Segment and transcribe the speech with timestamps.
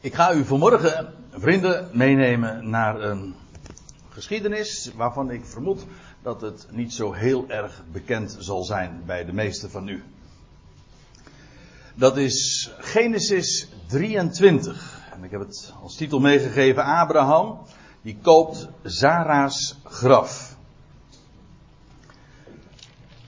[0.00, 3.34] Ik ga u vanmorgen, vrienden, meenemen naar een
[4.08, 5.86] geschiedenis waarvan ik vermoed
[6.22, 10.02] dat het niet zo heel erg bekend zal zijn bij de meesten van u.
[11.94, 15.00] Dat is Genesis 23.
[15.12, 17.58] En ik heb het als titel meegegeven: Abraham,
[18.02, 20.56] die koopt Zara's graf.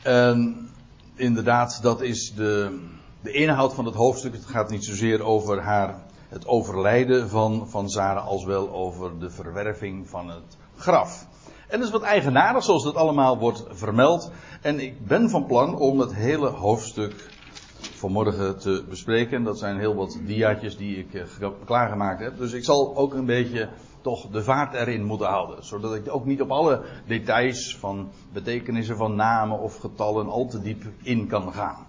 [0.03, 0.69] En
[1.15, 2.81] inderdaad, dat is de,
[3.21, 4.33] de inhoud van het hoofdstuk.
[4.33, 9.31] Het gaat niet zozeer over haar het overlijden van, van Zara als wel over de
[9.31, 11.27] verwerving van het graf.
[11.69, 14.31] En dat is wat eigenaardig zoals dat allemaal wordt vermeld.
[14.61, 17.39] En ik ben van plan om het hele hoofdstuk
[17.81, 19.43] vanmorgen te bespreken.
[19.43, 22.39] Dat zijn heel wat diaatjes die ik eh, klaargemaakt heb.
[22.39, 23.69] Dus ik zal ook een beetje
[24.01, 25.65] toch de vaart erin moeten houden.
[25.65, 30.61] Zodat ik ook niet op alle details van betekenissen van namen of getallen al te
[30.61, 31.87] diep in kan gaan.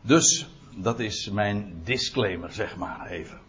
[0.00, 3.45] Dus dat is mijn disclaimer, zeg maar even.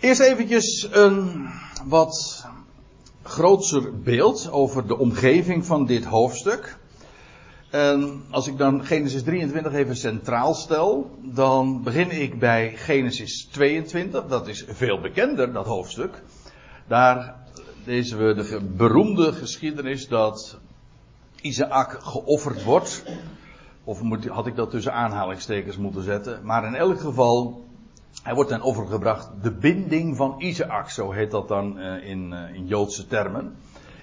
[0.00, 1.48] Eerst eventjes een
[1.84, 2.46] wat
[3.22, 6.78] grootser beeld over de omgeving van dit hoofdstuk.
[7.70, 14.26] En als ik dan Genesis 23 even centraal stel, dan begin ik bij Genesis 22.
[14.26, 16.22] Dat is veel bekender, dat hoofdstuk.
[16.86, 17.34] Daar
[17.84, 20.58] lezen we de beroemde geschiedenis dat
[21.40, 23.04] Isaac geofferd wordt.
[23.84, 26.40] Of moet, had ik dat tussen aanhalingstekens moeten zetten.
[26.44, 27.66] Maar in elk geval
[28.28, 32.32] hij wordt ten offer gebracht de binding van Isaac, zo heet dat dan uh, in,
[32.32, 33.56] uh, in Joodse termen.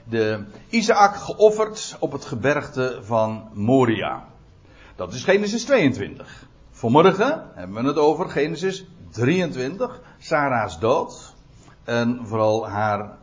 [0.03, 4.27] De Isaac geofferd op het gebergte van Moria.
[4.95, 6.47] Dat is Genesis 22.
[6.71, 11.35] Vanmorgen hebben we het over Genesis 23, Sarah's dood
[11.83, 13.17] en vooral haar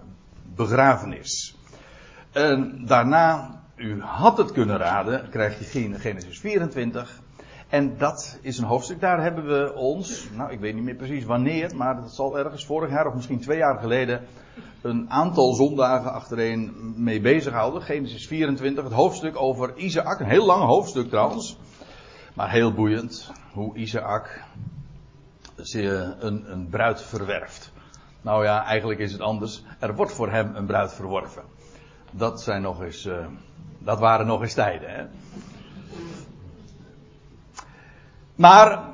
[0.55, 1.56] begrafenis.
[2.33, 7.20] En daarna, u had het kunnen raden, krijg je Genesis 24
[7.72, 11.24] en dat is een hoofdstuk, daar hebben we ons, nou ik weet niet meer precies
[11.24, 14.24] wanneer, maar dat zal ergens vorig jaar of misschien twee jaar geleden,
[14.82, 17.82] een aantal zondagen achtereen mee bezig houden.
[17.82, 21.58] Genesis 24, het hoofdstuk over Isaac, een heel lang hoofdstuk trouwens,
[22.34, 24.42] maar heel boeiend, hoe Isaac
[25.56, 27.72] een, een bruid verwerft.
[28.22, 29.62] Nou ja, eigenlijk is het anders.
[29.78, 31.42] Er wordt voor hem een bruid verworven.
[32.11, 33.27] Dat zijn nog eens, uh,
[33.78, 34.90] dat waren nog eens tijden.
[34.90, 35.05] Hè?
[38.34, 38.84] Maar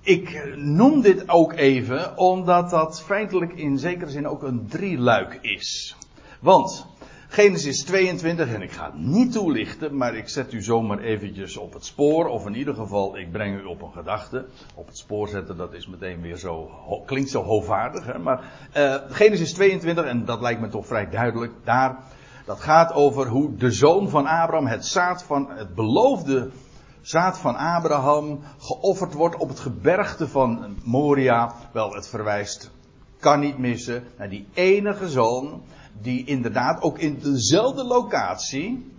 [0.00, 5.96] ik noem dit ook even omdat dat feitelijk in zekere zin ook een drieluik is.
[6.40, 6.86] Want
[7.28, 11.72] Genesis 22, en ik ga het niet toelichten, maar ik zet u zomaar eventjes op
[11.72, 14.46] het spoor, of in ieder geval ik breng u op een gedachte.
[14.74, 16.70] Op het spoor zetten, dat is meteen weer zo,
[17.06, 18.18] klinkt zo hoogvaardig, hè?
[18.18, 18.40] maar
[18.76, 21.96] uh, Genesis 22, en dat lijkt me toch vrij duidelijk, daar,
[22.44, 26.50] dat gaat over hoe de zoon van Abraham, het zaad van het beloofde
[27.02, 31.54] zaad van Abraham geofferd wordt op het gebergte van Moria.
[31.72, 32.70] Wel, het verwijst,
[33.18, 35.62] kan niet missen, naar die enige zoon
[36.00, 38.90] die inderdaad ook in dezelfde locatie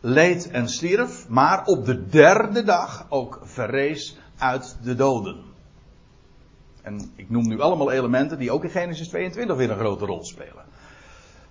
[0.00, 5.36] leed en stierf, maar op de derde dag ook verrees uit de doden.
[6.82, 10.24] En ik noem nu allemaal elementen die ook in Genesis 22 weer een grote rol
[10.24, 10.64] spelen.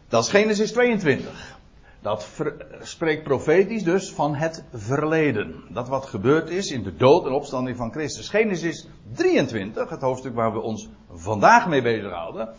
[0.07, 1.54] Dat is Genesis 22.
[2.05, 2.27] Dat
[2.81, 5.63] spreekt profetisch dus van het verleden.
[5.69, 8.29] Dat wat gebeurd is in de dood en opstanding van Christus.
[8.29, 12.49] Genesis 23, het hoofdstuk waar we ons vandaag mee bezighouden.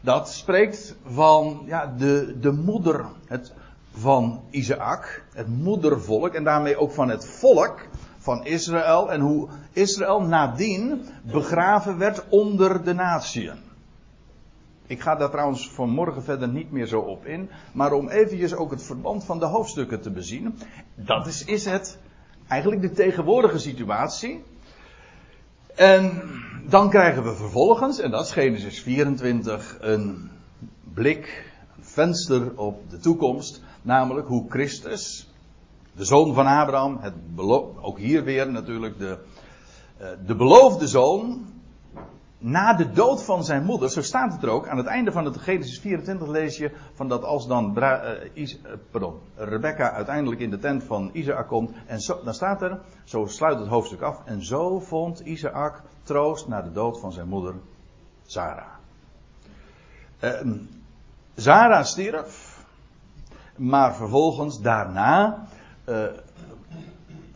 [0.00, 3.52] Dat spreekt van ja, de, de moeder het,
[3.92, 7.86] van Isaac, het moedervolk en daarmee ook van het volk
[8.18, 9.12] van Israël.
[9.12, 13.58] En hoe Israël nadien begraven werd onder de natieën.
[14.88, 17.50] Ik ga daar trouwens vanmorgen verder niet meer zo op in.
[17.72, 20.58] Maar om eventjes ook het verband van de hoofdstukken te bezien.
[20.94, 21.98] Dat is, is het
[22.46, 24.42] eigenlijk de tegenwoordige situatie.
[25.74, 26.22] En
[26.68, 30.30] dan krijgen we vervolgens, en dat is Genesis 24, een
[30.94, 33.62] blik, een venster op de toekomst.
[33.82, 35.30] Namelijk hoe Christus,
[35.92, 37.14] de zoon van Abraham, het
[37.80, 39.18] ook hier weer natuurlijk de,
[39.96, 41.46] eh, de beloofde zoon,
[42.38, 45.24] na de dood van zijn moeder, zo staat het er ook, aan het einde van
[45.24, 48.00] het Genesis 24 lees je van dat als dan uh,
[48.32, 52.62] Is, uh, pardon, Rebecca uiteindelijk in de tent van Isaac komt, en zo, dan staat
[52.62, 57.12] er, zo sluit het hoofdstuk af, en zo vond Isaac troost na de dood van
[57.12, 57.54] zijn moeder
[58.26, 58.66] Sarah.
[60.20, 60.40] Uh,
[61.36, 62.64] Sarah stierf,
[63.56, 65.46] maar vervolgens daarna
[65.88, 66.04] uh,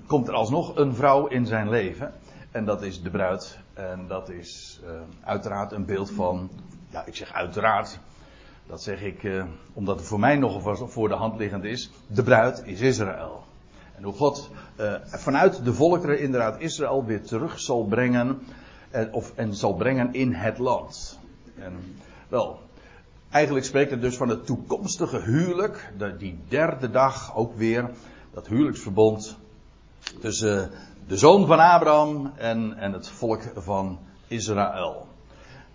[0.06, 2.12] komt er alsnog een vrouw in zijn leven,
[2.50, 4.90] en dat is de bruid en dat is uh,
[5.24, 6.50] uiteraard een beeld van,
[6.90, 7.98] ja, ik zeg uiteraard,
[8.66, 11.90] dat zeg ik uh, omdat het voor mij nog voor de hand liggend is.
[12.06, 13.44] De bruid is Israël.
[13.96, 18.42] En hoe God uh, vanuit de volkeren inderdaad Israël weer terug zal brengen.
[18.90, 21.18] En, of, en zal brengen in het land.
[21.58, 21.72] En
[22.28, 22.60] wel,
[23.30, 25.92] eigenlijk spreekt het dus van het toekomstige huwelijk.
[26.18, 27.90] Die derde dag ook weer.
[28.32, 29.36] Dat huwelijksverbond
[30.20, 30.70] tussen
[31.12, 33.98] de zoon van Abraham en, en het volk van
[34.28, 35.06] Israël.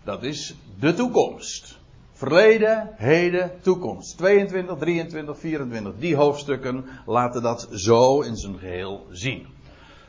[0.04, 1.78] Dat is de toekomst.
[2.14, 4.18] Verleden, heden, toekomst.
[4.18, 5.94] 22, 23, 24.
[6.00, 9.48] Die hoofdstukken laten dat zo in zijn geheel zien.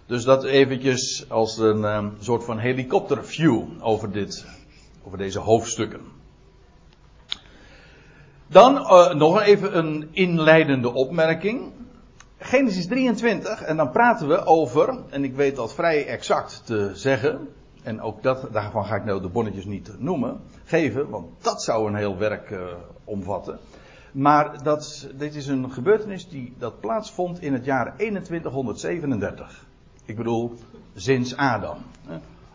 [0.07, 4.47] Dus dat eventjes als een um, soort van helikopterview over, dit,
[5.05, 6.01] over deze hoofdstukken.
[8.47, 11.73] Dan uh, nog even een inleidende opmerking.
[12.39, 17.49] Genesis 23, en dan praten we over, en ik weet dat vrij exact te zeggen,
[17.83, 21.89] en ook dat, daarvan ga ik nou de bonnetjes niet noemen, geven, want dat zou
[21.89, 22.73] een heel werk uh,
[23.05, 23.59] omvatten.
[24.13, 29.67] Maar dat, dit is een gebeurtenis die dat plaatsvond in het jaar 2137.
[30.05, 30.55] Ik bedoel,
[30.95, 31.79] sinds Adam.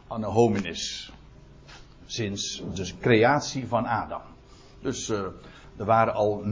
[0.08, 1.12] Anno hominis.
[2.06, 4.22] Sinds de creatie van Adam.
[4.82, 5.20] Dus uh,
[5.78, 6.44] er waren al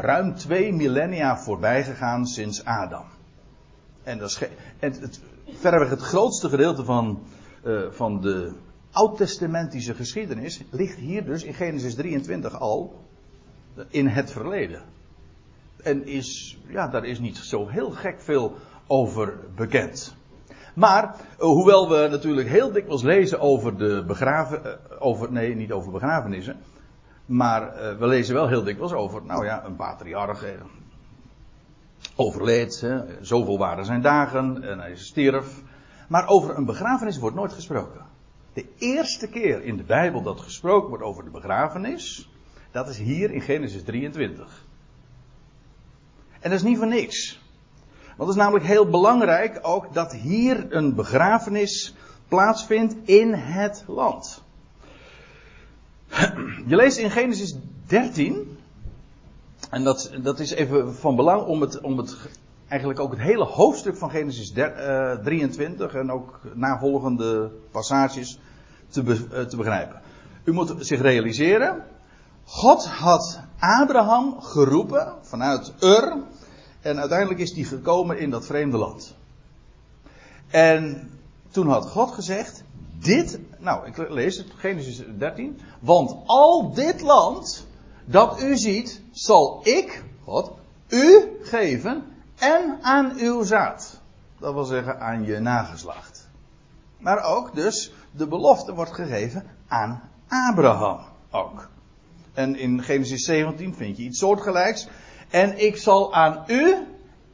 [0.00, 3.04] ruim twee millennia voorbij gegaan sinds Adam.
[4.02, 4.48] En, dat
[4.78, 5.20] en het,
[5.50, 7.22] verreweg het grootste gedeelte van,
[7.64, 8.52] uh, van de
[8.90, 13.04] oud-testamentische geschiedenis ligt hier dus in Genesis 23 al
[13.88, 14.82] in het verleden.
[15.82, 18.54] En is, ja, daar is niet zo heel gek veel
[18.86, 20.16] over bekend.
[20.74, 25.72] Maar, uh, hoewel we natuurlijk heel dikwijls lezen over de begraven, uh, over, nee, niet
[25.72, 26.56] over begrafenissen,
[27.26, 30.52] maar uh, we lezen wel heel dikwijls over, nou ja, een patriarch eh,
[32.14, 32.86] overleed,
[33.20, 35.62] zoveel waren zijn dagen en hij stierf.
[36.08, 38.04] Maar over een begrafenis wordt nooit gesproken.
[38.52, 42.30] De eerste keer in de Bijbel dat gesproken wordt over de begrafenis,
[42.70, 44.64] dat is hier in Genesis 23.
[46.40, 47.40] En dat is niet voor niks.
[48.16, 51.94] Want het is namelijk heel belangrijk ook dat hier een begrafenis
[52.28, 54.44] plaatsvindt in het land.
[56.66, 58.58] Je leest in Genesis 13.
[59.70, 62.16] En dat, dat is even van belang om het, om het.
[62.68, 64.52] Eigenlijk ook het hele hoofdstuk van Genesis
[65.22, 68.38] 23 en ook navolgende passages
[68.88, 70.00] te, be, te begrijpen.
[70.44, 71.84] U moet zich realiseren.
[72.44, 76.16] God had Abraham geroepen vanuit Ur.
[76.80, 79.14] En uiteindelijk is hij gekomen in dat vreemde land.
[80.48, 81.10] En
[81.50, 82.64] toen had God gezegd:
[82.98, 85.60] Dit, nou, ik lees het, Genesis 13.
[85.80, 87.66] Want al dit land
[88.04, 90.52] dat u ziet, zal ik, God,
[90.88, 92.04] u geven
[92.38, 94.00] en aan uw zaad.
[94.38, 96.28] Dat wil zeggen aan je nageslacht.
[96.98, 101.00] Maar ook dus de belofte wordt gegeven aan Abraham
[101.30, 101.68] ook.
[102.32, 104.88] En in Genesis 17 vind je iets soortgelijks.
[105.30, 106.74] En ik zal aan u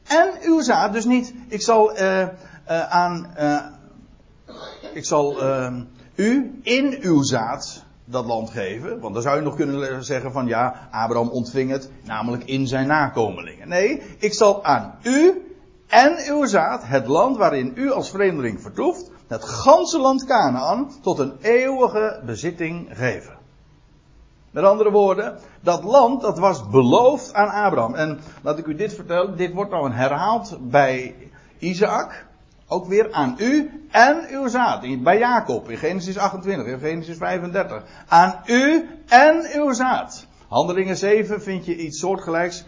[0.03, 2.27] en uw zaad, dus niet, ik zal uh, uh,
[2.89, 3.65] aan, uh,
[4.93, 5.37] ik zal
[6.15, 8.99] u in uw zaad dat land geven.
[8.99, 12.87] Want dan zou je nog kunnen zeggen van ja, Abraham ontving het, namelijk in zijn
[12.87, 13.67] nakomelingen.
[13.67, 15.47] Nee, ik zal aan u
[15.87, 21.19] en uw zaad het land waarin u als vreemdeling vertoeft, het ganse land Canaan, tot
[21.19, 23.37] een eeuwige bezitting geven.
[24.51, 27.95] Met andere woorden, dat land dat was beloofd aan Abraham.
[27.95, 31.15] En laat ik u dit vertellen, dit wordt nou herhaald bij
[31.59, 32.25] Isaac.
[32.73, 35.03] Ook weer aan u en uw zaad.
[35.03, 37.83] Bij Jacob in Genesis 28, in Genesis 35.
[38.07, 40.27] Aan u en uw zaad.
[40.47, 42.65] Handelingen 7 vind je iets soortgelijks.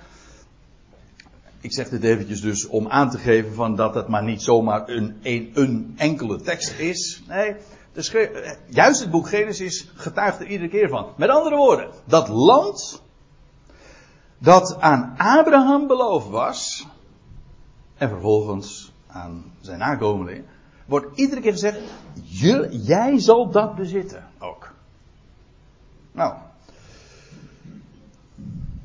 [1.62, 4.90] Ik zeg dit eventjes dus om aan te geven van dat het maar niet zomaar
[4.90, 5.20] een,
[5.54, 7.24] een, enkele tekst is.
[7.28, 7.56] Nee,
[7.94, 8.14] dus
[8.68, 11.08] juist het boek Genesis getuigt er iedere keer van.
[11.18, 13.02] Met andere woorden, dat land
[14.38, 16.88] dat aan Abraham beloofd was
[17.98, 20.46] en vervolgens aan zijn nakomelingen,
[20.86, 21.80] wordt iedere keer gezegd,
[22.70, 24.74] jij zal dat bezitten ook.
[26.12, 26.34] Nou.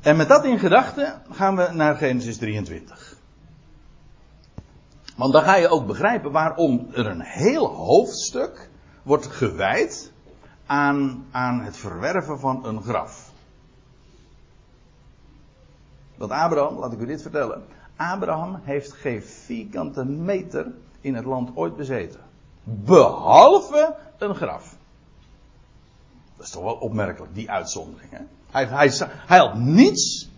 [0.01, 3.15] En met dat in gedachten gaan we naar Genesis 23.
[5.15, 8.69] Want dan ga je ook begrijpen waarom er een heel hoofdstuk
[9.03, 10.11] wordt gewijd
[10.65, 13.31] aan, aan het verwerven van een graf.
[16.17, 17.63] Want Abraham, laat ik u dit vertellen.
[18.09, 22.19] Abraham heeft geen vierkante meter in het land ooit bezeten.
[22.63, 24.75] Behalve een graf.
[26.37, 28.11] Dat is toch wel opmerkelijk, die uitzondering.
[28.11, 28.21] Hè?
[28.51, 30.29] Hij, hij, hij had niets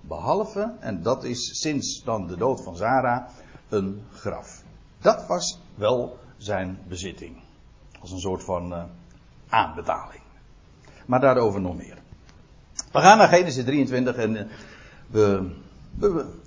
[0.00, 3.28] behalve, en dat is sinds dan de dood van Zara,
[3.68, 4.62] een graf.
[4.98, 7.36] Dat was wel zijn bezitting.
[8.00, 8.82] Als een soort van uh,
[9.48, 10.22] aanbetaling.
[11.06, 11.98] Maar daarover nog meer.
[12.92, 14.32] We gaan naar Genesis 23 en
[15.06, 15.50] we,
[15.98, 16.39] we, we,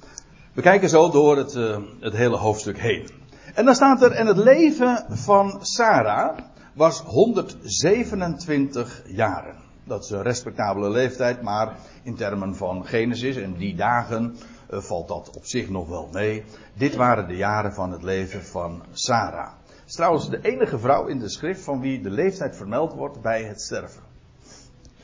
[0.61, 3.09] kijken zo door het, uh, het hele hoofdstuk heen.
[3.53, 6.37] En dan staat er, en het leven van Sarah
[6.73, 9.55] was 127 jaren.
[9.83, 14.37] Dat is een respectabele leeftijd, maar in termen van Genesis en die dagen
[14.71, 16.43] uh, valt dat op zich nog wel mee.
[16.73, 19.51] Dit waren de jaren van het leven van Sarah.
[19.67, 23.21] Het is trouwens de enige vrouw in de schrift van wie de leeftijd vermeld wordt
[23.21, 24.01] bij het sterven.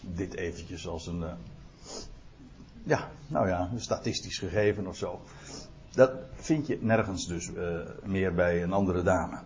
[0.02, 1.32] Dit eventjes als een, uh,
[2.84, 5.20] ja, nou ja, een statistisch gegeven of zo.
[5.94, 9.40] Dat vind je nergens dus uh, meer bij een andere dame.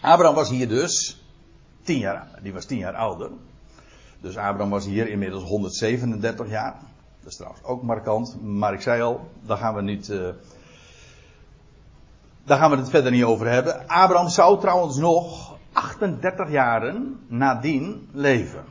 [0.00, 1.24] Abraham was hier dus
[1.82, 3.30] tien jaar, die was tien jaar ouder.
[4.20, 6.74] Dus Abraham was hier inmiddels 137 jaar.
[7.20, 8.42] Dat is trouwens ook markant.
[8.42, 10.08] Maar ik zei al, daar gaan we niet.
[10.08, 10.28] Uh,
[12.44, 13.88] daar gaan we het verder niet over hebben.
[13.88, 18.64] Abraham zou trouwens nog 38 jaren nadien leven.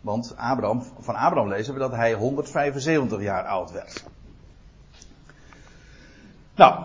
[0.00, 4.04] Want Abraham, van Abraham lezen we dat hij 175 jaar oud werd.
[6.54, 6.84] Nou,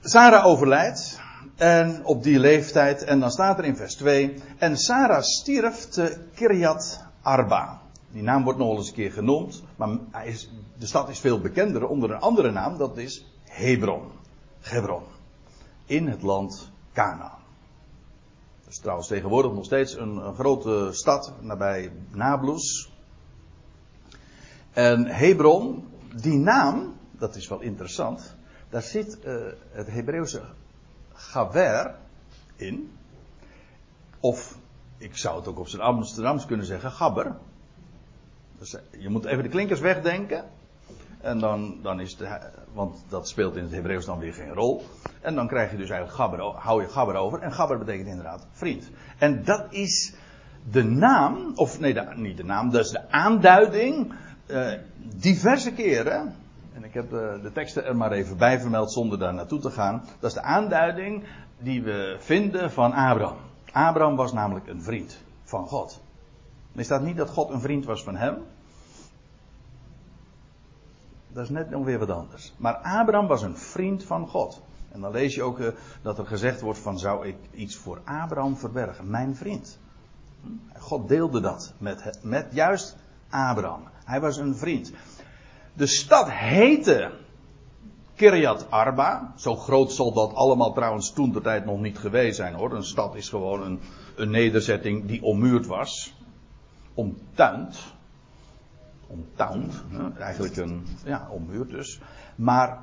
[0.00, 1.20] Sarah overlijdt.
[1.56, 4.34] En op die leeftijd, en dan staat er in vers 2.
[4.58, 7.80] En Sarah stierf te Kiryat Arba.
[8.10, 9.62] Die naam wordt nog eens een keer genoemd.
[9.76, 12.78] Maar hij is, de stad is veel bekender onder een andere naam.
[12.78, 14.02] Dat is Hebron.
[14.60, 15.02] Hebron.
[15.86, 17.38] In het land Canaan.
[18.64, 22.90] Dat is trouwens tegenwoordig nog steeds een, een grote stad nabij Nablus.
[24.72, 28.34] En Hebron, die naam, dat is wel interessant.
[28.68, 29.34] Daar zit uh,
[29.70, 30.42] het Hebreeuwse
[31.12, 31.94] Gawer
[32.56, 32.92] in.
[34.20, 34.58] Of
[34.98, 37.36] ik zou het ook op zijn Amsterdams kunnen zeggen, Gabber.
[38.58, 40.44] Dus je moet even de klinkers wegdenken.
[41.20, 42.28] En dan, dan is het,
[42.72, 44.84] want dat speelt in het Hebreeuws dan weer geen rol.
[45.20, 47.40] En dan krijg je dus eigenlijk gabber, hou je gabber over.
[47.40, 48.90] En gabber betekent inderdaad vriend.
[49.18, 50.14] En dat is
[50.70, 54.12] de naam, of nee, de, niet de naam, dat is de aanduiding.
[54.46, 56.34] Uh, diverse keren
[56.80, 59.70] en ik heb de, de teksten er maar even bij vermeld zonder daar naartoe te
[59.70, 60.04] gaan.
[60.20, 61.24] Dat is de aanduiding
[61.58, 63.36] die we vinden van Abraham.
[63.72, 66.00] Abraham was namelijk een vriend van God.
[66.74, 68.36] Er staat niet dat God een vriend was van hem.
[71.28, 72.54] Dat is net nog weer wat anders.
[72.56, 74.62] Maar Abraham was een vriend van God.
[74.92, 75.68] En dan lees je ook uh,
[76.02, 79.10] dat er gezegd wordt van zou ik iets voor Abraham verbergen.
[79.10, 79.78] Mijn vriend.
[80.78, 82.96] God deelde dat met, met juist
[83.30, 83.82] Abraham.
[84.04, 84.92] Hij was een vriend.
[85.72, 87.10] De stad heette
[88.14, 89.32] Kiryat Arba.
[89.36, 92.72] Zo groot zal dat allemaal trouwens toen de tijd nog niet geweest zijn hoor.
[92.72, 93.80] Een stad is gewoon een,
[94.16, 96.14] een nederzetting die ommuurd was.
[96.94, 97.78] Omtuind.
[99.06, 99.84] Omtuind.
[100.18, 102.00] Eigenlijk een, ja, ommuurd dus.
[102.36, 102.78] Maar,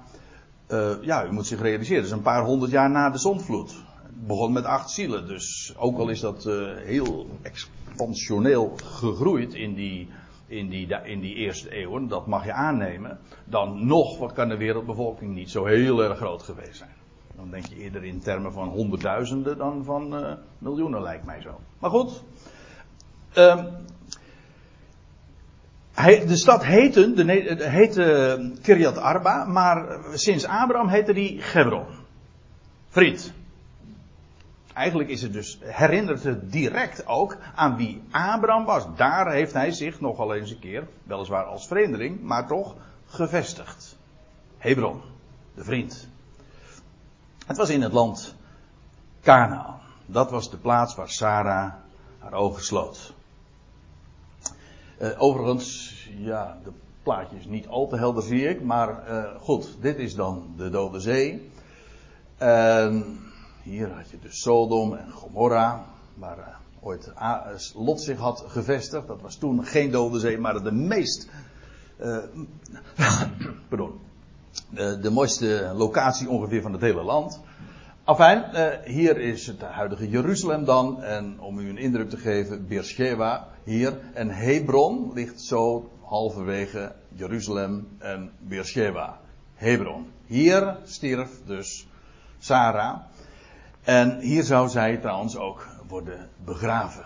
[0.72, 3.72] uh, ja, u moet zich realiseren, dat is een paar honderd jaar na de zondvloed.
[4.04, 9.74] Het begon met acht zielen, dus ook al is dat uh, heel expansioneel gegroeid in
[9.74, 10.10] die
[10.48, 15.36] in die, in die eerste eeuwen, dat mag je aannemen, dan nog kan de wereldbevolking
[15.36, 16.96] niet zo heel erg groot geweest zijn.
[17.36, 21.60] Dan denk je eerder in termen van honderdduizenden dan van uh, miljoenen, lijkt mij zo.
[21.80, 22.24] Maar goed.
[25.94, 31.86] Hij, de stad heette, de, Kiryat Arba, maar sinds Abraham heette die Hebron.
[32.90, 33.34] Vriend.
[34.78, 38.86] Eigenlijk is het dus, herinnert het direct ook aan wie Abraham was.
[38.96, 43.98] Daar heeft hij zich nogal eens een keer, weliswaar als vreemdeling, maar toch gevestigd.
[44.58, 45.02] Hebron,
[45.56, 46.08] de vriend.
[47.46, 48.36] Het was in het land
[49.22, 49.80] Canaan.
[50.06, 51.74] Dat was de plaats waar Sarah
[52.20, 53.14] haar ogen sloot.
[55.02, 56.72] Uh, overigens, ja, de
[57.04, 60.70] plaatje is niet al te helder zie ik, maar uh, goed, dit is dan de
[60.70, 61.52] Dode Zee.
[62.38, 63.20] En
[63.68, 66.46] hier had je dus Sodom en Gomorra, waar uh,
[66.80, 67.12] ooit
[67.76, 69.08] Lot zich had gevestigd.
[69.08, 71.30] Dat was toen geen dode zee, maar de meest.
[73.70, 74.00] Pardon.
[74.70, 77.40] De, de, mooiste locatie ongeveer van het hele land.
[78.04, 78.44] Afijn,
[78.86, 81.04] hier is het huidige Jeruzalem dan.
[81.04, 84.00] En om u een indruk te geven, Beersheba hier.
[84.14, 89.20] En Hebron ligt zo halverwege Jeruzalem en Beersheba.
[89.54, 90.08] Hebron.
[90.26, 91.88] Hier stierf dus
[92.40, 93.00] Sarah.
[93.88, 97.06] En hier zou zij trouwens ook worden begraven.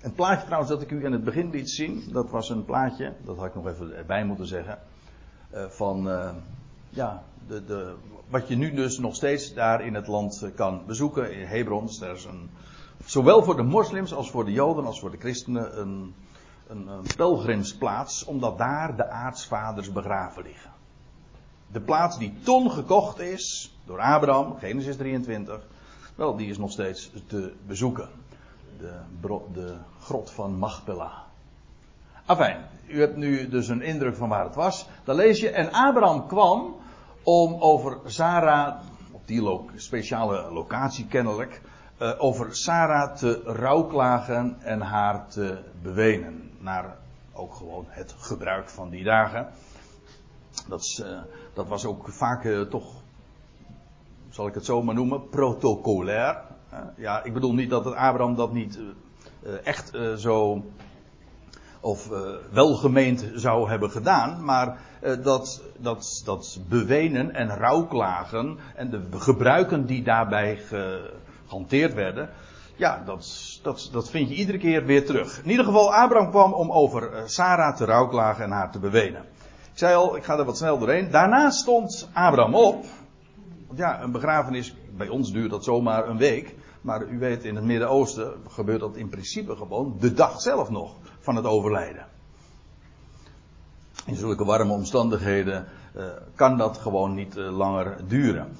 [0.00, 3.12] Een plaatje trouwens dat ik u in het begin liet zien, dat was een plaatje,
[3.24, 4.78] dat had ik nog even erbij moeten zeggen,
[5.54, 6.30] uh, van uh,
[6.88, 7.94] ja, de, de,
[8.28, 11.86] wat je nu dus nog steeds daar in het land kan bezoeken, in Hebron.
[11.86, 12.50] Dus is een,
[13.04, 16.14] zowel voor de moslims als voor de joden als voor de christenen een,
[16.68, 20.70] een, een pelgrimsplaats, omdat daar de aartsvaders begraven liggen.
[21.72, 25.66] De plaats die toen gekocht is door Abraham, Genesis 23,
[26.18, 28.08] wel, die is nog steeds te bezoeken.
[28.78, 29.00] De,
[29.52, 31.24] de grot van Machpela.
[32.26, 34.88] Afijn, u hebt nu dus een indruk van waar het was.
[35.04, 36.76] Dan lees je, en Abraham kwam
[37.22, 38.76] om over Sarah,
[39.12, 41.60] op die speciale locatie kennelijk,
[41.98, 46.50] uh, over Sarah te rouwklagen en haar te bewenen.
[46.58, 46.96] Naar
[47.32, 49.48] ook gewoon het gebruik van die dagen.
[50.68, 51.18] Dat, is, uh,
[51.54, 53.02] dat was ook vaak uh, toch,
[54.38, 56.40] zal ik het zo maar noemen, protocolair.
[56.96, 58.78] ja, ik bedoel niet dat Abraham dat niet
[59.64, 60.64] echt zo
[61.80, 62.18] of uh,
[62.52, 64.78] welgemeend zou hebben gedaan, maar
[65.22, 70.58] dat, dat, dat bewenen en rouwklagen en de gebruiken die daarbij
[71.46, 72.30] gehanteerd werden,
[72.76, 75.42] ja, dat, dat, dat vind je iedere keer weer terug.
[75.42, 79.24] In ieder geval, Abraham kwam om over Sarah te rouwklagen en haar te bewenen.
[79.72, 81.10] Ik zei al, ik ga er wat snel doorheen.
[81.10, 82.84] Daarna stond Abraham op.
[83.68, 86.54] Want ja, een begrafenis, bij ons duurt dat zomaar een week.
[86.80, 90.96] Maar u weet, in het Midden-Oosten gebeurt dat in principe gewoon de dag zelf nog
[91.18, 92.06] van het overlijden.
[94.06, 98.56] In zulke warme omstandigheden uh, kan dat gewoon niet uh, langer duren.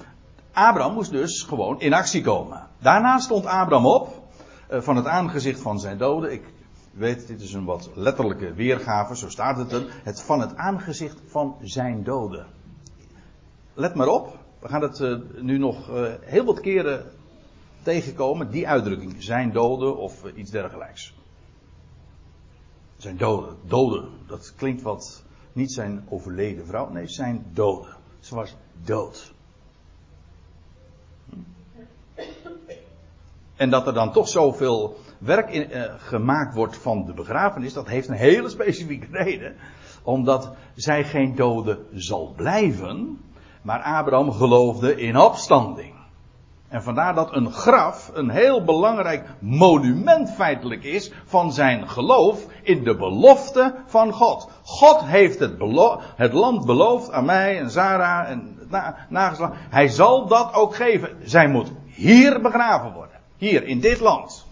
[0.51, 2.67] Abraham moest dus gewoon in actie komen.
[2.79, 4.23] Daarna stond Abraham op
[4.71, 6.31] uh, van het aangezicht van zijn doden.
[6.31, 6.43] Ik
[6.91, 10.01] weet, dit is een wat letterlijke weergave, zo staat het er.
[10.03, 12.45] Het van het aangezicht van zijn doden.
[13.73, 15.89] Let maar op, we gaan het nu nog
[16.21, 17.11] heel wat keren
[17.83, 21.13] tegenkomen, die uitdrukking, zijn doden of iets dergelijks.
[22.97, 25.23] Zijn doden, doden, dat klinkt wat,
[25.53, 27.95] niet zijn overleden vrouw, nee, zijn doden.
[28.19, 29.33] Ze was dood.
[33.55, 38.07] En dat er dan toch zoveel werk in, gemaakt wordt van de begrafenis, dat heeft
[38.07, 39.55] een hele specifieke reden.
[40.03, 43.19] Omdat zij geen dode zal blijven,
[43.61, 45.93] maar Abraham geloofde in opstanding.
[46.69, 52.83] En vandaar dat een graf een heel belangrijk monument feitelijk is van zijn geloof in
[52.83, 54.49] de belofte van God.
[54.63, 55.53] God heeft het,
[56.15, 59.57] het land beloofd aan mij en Sarah en na nageslagen.
[59.69, 61.17] Hij zal dat ook geven.
[61.23, 63.19] Zij moet hier begraven worden.
[63.37, 64.45] Hier, in dit land.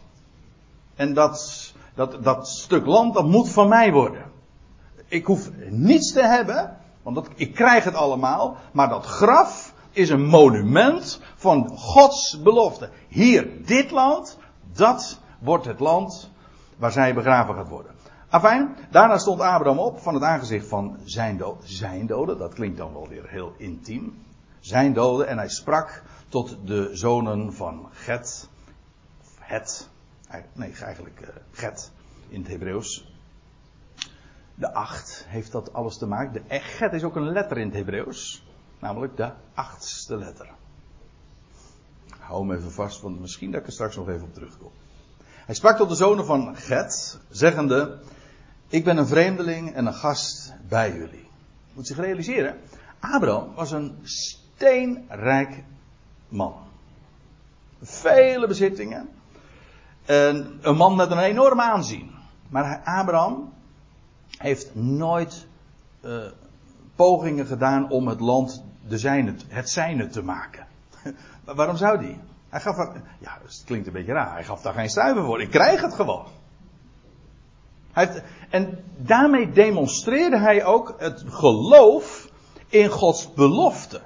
[0.95, 4.25] En dat, dat, dat stuk land, dat moet van mij worden.
[5.07, 8.57] Ik hoef niets te hebben, want dat, ik krijg het allemaal.
[8.71, 12.89] Maar dat graf, is een monument van Gods belofte.
[13.07, 14.37] Hier, dit land,
[14.73, 16.31] dat wordt het land
[16.77, 17.91] waar zij begraven gaat worden.
[18.29, 22.37] Afijn, daarna stond Abraham op van het aangezicht van zijn, dood, zijn doden.
[22.37, 24.23] Dat klinkt dan wel weer heel intiem.
[24.59, 25.27] Zijn doden.
[25.27, 28.49] En hij sprak tot de zonen van Get.
[29.39, 29.89] Het.
[30.53, 31.91] Nee, eigenlijk uh, Get
[32.29, 33.16] in het Hebreeuws.
[34.59, 36.33] De acht heeft dat alles te maken.
[36.33, 38.43] De Get is ook een letter in het Hebreeuws.
[38.79, 40.49] Namelijk de achtste letter.
[42.19, 44.71] Hou hem even vast, want misschien dat ik er straks nog even op terugkom.
[45.45, 47.99] Hij sprak tot de zonen van Get, zeggende:
[48.67, 51.27] Ik ben een vreemdeling en een gast bij jullie.
[51.73, 52.59] Moet zich realiseren,
[52.99, 55.63] Abraham was een steenrijk
[56.29, 56.55] man.
[57.81, 59.09] Vele bezittingen.
[60.05, 62.11] En een man met een enorm aanzien.
[62.49, 63.53] Maar Abraham
[64.37, 65.47] heeft nooit
[66.01, 66.21] uh,
[66.95, 70.67] pogingen gedaan om het land de zijne, het zijne te maken.
[71.45, 72.19] waarom zou die?
[72.49, 74.33] Hij gaf er, ja, het klinkt een beetje raar.
[74.33, 75.41] Hij gaf daar geen stuiver voor.
[75.41, 76.25] Ik krijg het gewoon.
[77.91, 82.29] Hij en daarmee demonstreerde hij ook het geloof
[82.67, 84.01] in Gods belofte.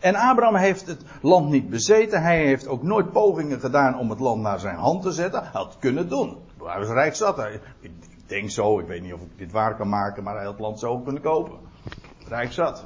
[0.00, 2.22] En Abraham heeft het land niet bezeten.
[2.22, 5.40] Hij heeft ook nooit pogingen gedaan om het land naar zijn hand te zetten.
[5.40, 6.36] Hij had kunnen doen.
[6.64, 7.38] Hij was rijk zat.
[7.80, 7.90] Ik
[8.32, 10.62] denk zo, ik weet niet of ik dit waar kan maken, maar hij had het
[10.62, 11.58] land zo kunnen kopen.
[12.28, 12.84] Rijk zat.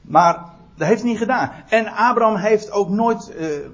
[0.00, 1.52] Maar dat heeft hij niet gedaan.
[1.68, 3.66] En Abraham heeft ook nooit uh,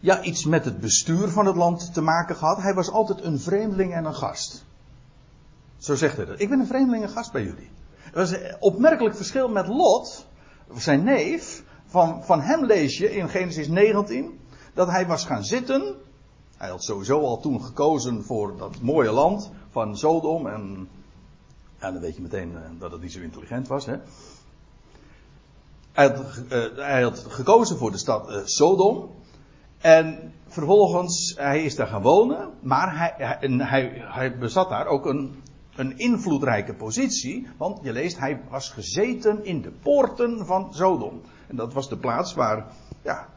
[0.00, 2.62] ja, iets met het bestuur van het land te maken gehad.
[2.62, 4.64] Hij was altijd een vreemdeling en een gast.
[5.78, 6.40] Zo zegt hij dat.
[6.40, 7.70] Ik ben een vreemdeling en gast bij jullie.
[8.04, 10.26] Er was een opmerkelijk verschil met Lot,
[10.74, 11.62] zijn neef.
[11.86, 14.38] Van, van hem lees je in Genesis 19
[14.74, 15.94] dat hij was gaan zitten.
[16.60, 20.46] Hij had sowieso al toen gekozen voor dat mooie land van Sodom.
[20.46, 20.88] En
[21.80, 23.86] ja, dan weet je meteen eh, dat het niet zo intelligent was.
[23.86, 23.96] Hè?
[25.92, 29.10] Hij had, uh, hij had gekozen voor de stad uh, Sodom.
[29.78, 32.50] En vervolgens, hij is daar gaan wonen.
[32.60, 35.42] Maar hij, hij, hij, hij bezat daar ook een,
[35.76, 37.46] een invloedrijke positie.
[37.56, 41.20] Want je leest, hij was gezeten in de poorten van Sodom.
[41.46, 43.28] En dat was de plaats waar ja,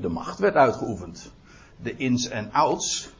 [0.00, 1.36] de macht werd uitgeoefend.
[1.82, 3.10] De ins en outs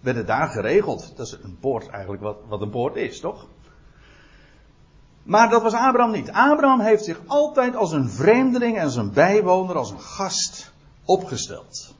[0.00, 1.12] werden daar geregeld.
[1.16, 3.46] Dat is een poort eigenlijk wat, wat een poort is, toch?
[5.22, 6.30] Maar dat was Abraham niet.
[6.30, 10.72] Abraham heeft zich altijd als een vreemdeling en als een bijwoner, als een gast
[11.04, 11.94] opgesteld.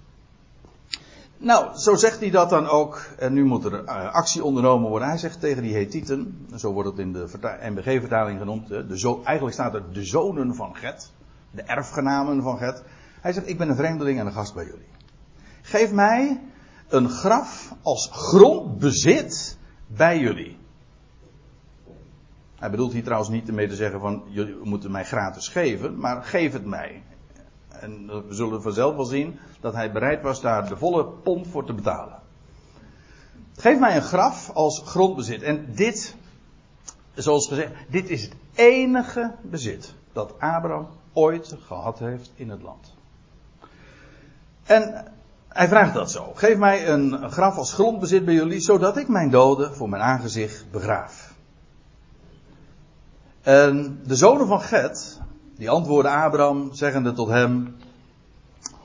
[1.36, 3.06] Nou, zo zegt hij dat dan ook.
[3.18, 5.08] En nu moet er uh, actie ondernomen worden.
[5.08, 7.28] Hij zegt tegen die Hethieten, zo wordt het in de
[7.60, 8.68] MBG-vertaling genoemd.
[8.68, 11.12] De zo, eigenlijk staat er de zonen van Get.
[11.50, 12.82] De erfgenamen van Get.
[13.20, 14.93] Hij zegt, ik ben een vreemdeling en een gast bij jullie.
[15.66, 16.40] Geef mij
[16.88, 20.58] een graf als grondbezit bij jullie.
[22.54, 26.22] Hij bedoelt hier trouwens niet ermee te zeggen van jullie moeten mij gratis geven, maar
[26.22, 27.02] geef het mij.
[27.68, 31.64] En we zullen vanzelf wel zien dat hij bereid was daar de volle pond voor
[31.64, 32.20] te betalen.
[33.56, 35.42] Geef mij een graf als grondbezit.
[35.42, 36.16] En dit,
[37.14, 42.94] zoals gezegd, dit is het enige bezit dat Abraham ooit gehad heeft in het land.
[44.64, 45.12] En
[45.54, 46.32] hij vraagt dat zo.
[46.34, 50.70] Geef mij een graf als grondbezit bij jullie, zodat ik mijn doden voor mijn aangezicht
[50.70, 51.34] begraaf.
[53.42, 55.20] En de zonen van Get,
[55.56, 57.76] die antwoorden Abraham, zeggende tot hem: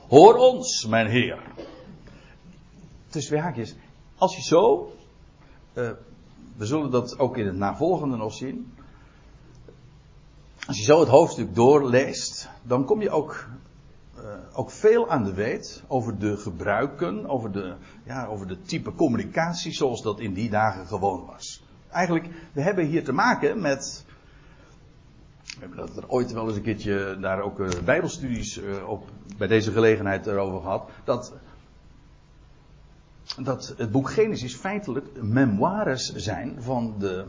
[0.08, 1.38] Hoor ons, mijn Heer.
[3.08, 3.74] Tussen twee haakjes.
[4.16, 4.92] Als je zo,
[5.74, 5.90] uh,
[6.56, 8.72] we zullen dat ook in het navolgende nog zien.
[10.66, 13.46] Als je zo het hoofdstuk doorleest, dan kom je ook,
[14.22, 18.94] uh, ook veel aan de weet over de gebruiken, over de, ja, over de type
[18.94, 21.62] communicatie zoals dat in die dagen gewoon was.
[21.90, 24.04] Eigenlijk, we hebben hier te maken met
[25.60, 29.08] we hebben dat er ooit wel eens een keertje daar ook uh, bijbelstudies uh, op,
[29.36, 30.90] bij deze gelegenheid erover gehad.
[31.04, 31.34] Dat,
[33.38, 37.24] dat het boek Genesis feitelijk memoires zijn van de,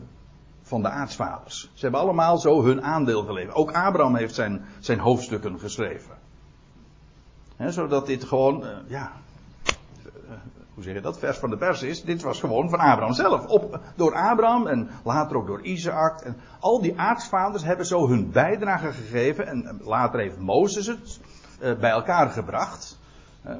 [0.62, 1.70] van de aartsvaders.
[1.74, 3.54] Ze hebben allemaal zo hun aandeel geleverd.
[3.54, 6.21] Ook Abraham heeft zijn, zijn hoofdstukken geschreven.
[7.70, 9.12] Zodat dit gewoon, uh, ja,
[10.74, 12.02] hoe zeg je dat, vers van de pers is.
[12.02, 13.46] Dit was gewoon van Abraham zelf.
[13.46, 16.20] Op, door Abraham en later ook door Isaac.
[16.20, 19.46] En al die aartsvaders hebben zo hun bijdrage gegeven.
[19.46, 21.20] En later heeft Mozes het
[21.62, 22.98] uh, bij elkaar gebracht.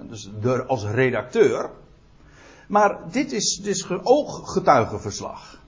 [0.09, 1.71] Dus door, als redacteur.
[2.69, 5.61] Maar dit is, dit is ooggetuigenverslag.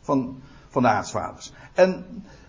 [0.00, 1.52] Van, van de aartsvaders.
[1.74, 2.04] En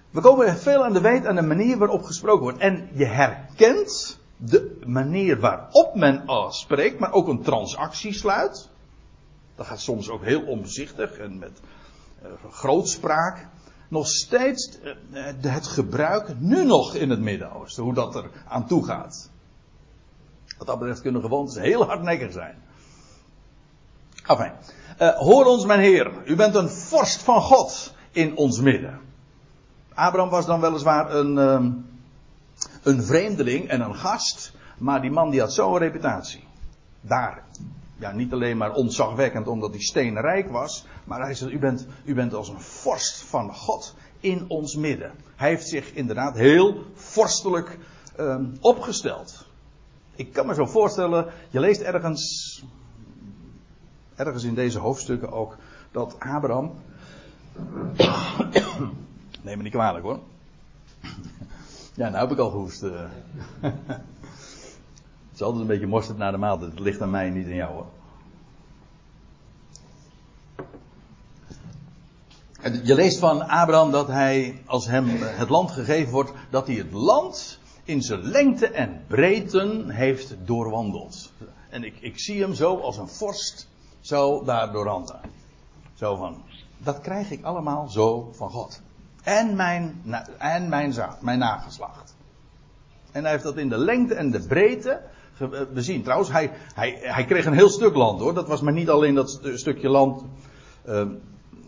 [0.09, 2.57] we komen veel aan de weet aan de manier waarop gesproken wordt.
[2.57, 8.69] En je herkent de manier waarop men spreekt, maar ook een transactie sluit.
[9.55, 11.61] Dat gaat soms ook heel omzichtig en met
[12.23, 13.47] uh, grootspraak.
[13.89, 14.79] Nog steeds
[15.11, 19.29] uh, het gebruik, nu nog in het Midden-Oosten, hoe dat er aan toe gaat.
[20.57, 22.55] Wat dat betreft kunnen gewoontes heel hardnekkig zijn.
[24.25, 24.51] Enfin,
[24.97, 28.99] hoor ons mijn Heer, u bent een vorst van God in ons midden.
[29.93, 31.71] Abraham was dan weliswaar een, ehm,
[32.87, 34.51] een vreemdeling en een gast.
[34.77, 36.43] Maar die man die had zo'n reputatie.
[37.01, 37.43] Daar.
[37.99, 40.85] Ja, niet alleen maar ontzagwekkend omdat hij steenrijk was.
[41.03, 45.11] Maar hij zegt, u bent, u bent als een vorst van God in ons midden.
[45.35, 47.77] Hij heeft zich inderdaad heel vorstelijk
[48.19, 49.45] um, opgesteld.
[50.15, 52.63] Ik kan me zo voorstellen, je leest ergens,
[54.15, 55.57] ergens in deze hoofdstukken ook,
[55.91, 56.71] dat Abraham,
[59.43, 60.19] neem me niet kwalijk hoor,
[61.97, 62.83] ja, nou heb ik al gehoest.
[62.83, 62.91] Uh.
[63.61, 66.71] het is altijd een beetje mosterd naar de maaltijd.
[66.71, 67.85] Het ligt aan mij, niet aan jou hoor.
[72.83, 76.91] Je leest van Abraham dat hij, als hem het land gegeven wordt, dat hij het
[76.91, 81.31] land in zijn lengte en breedte heeft doorwandeld.
[81.69, 83.67] En ik, ik zie hem zo als een vorst,
[83.99, 85.21] zo daar doorwandelen.
[85.93, 86.43] Zo van,
[86.77, 88.81] dat krijg ik allemaal zo van God.
[89.23, 90.03] En mijn,
[90.37, 92.15] en mijn zaad, mijn nageslacht.
[93.11, 95.01] En hij heeft dat in de lengte en de breedte
[95.73, 96.03] bezien.
[96.03, 98.33] Trouwens, hij, hij, hij kreeg een heel stuk land hoor.
[98.33, 100.23] Dat was maar niet alleen dat stukje land.
[100.87, 101.05] Uh,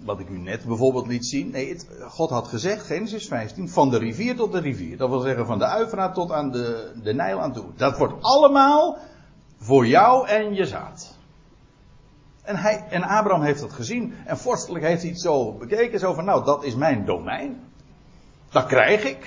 [0.04, 1.52] wat ik u net bijvoorbeeld liet zien.
[1.52, 4.98] Nee, het, God had gezegd, Genesis 15, van de rivier tot de rivier.
[4.98, 7.66] Dat wil zeggen van de Uifraat tot aan de, de Nijl aan toe.
[7.76, 8.98] Dat wordt allemaal
[9.58, 11.18] voor jou en je zaad.
[12.50, 14.16] En, hij, en Abraham heeft dat gezien.
[14.26, 16.00] En vorstelijk heeft hij het zo bekeken.
[16.00, 17.64] Zo van, nou, dat is mijn domein.
[18.52, 19.24] Dat krijg ik.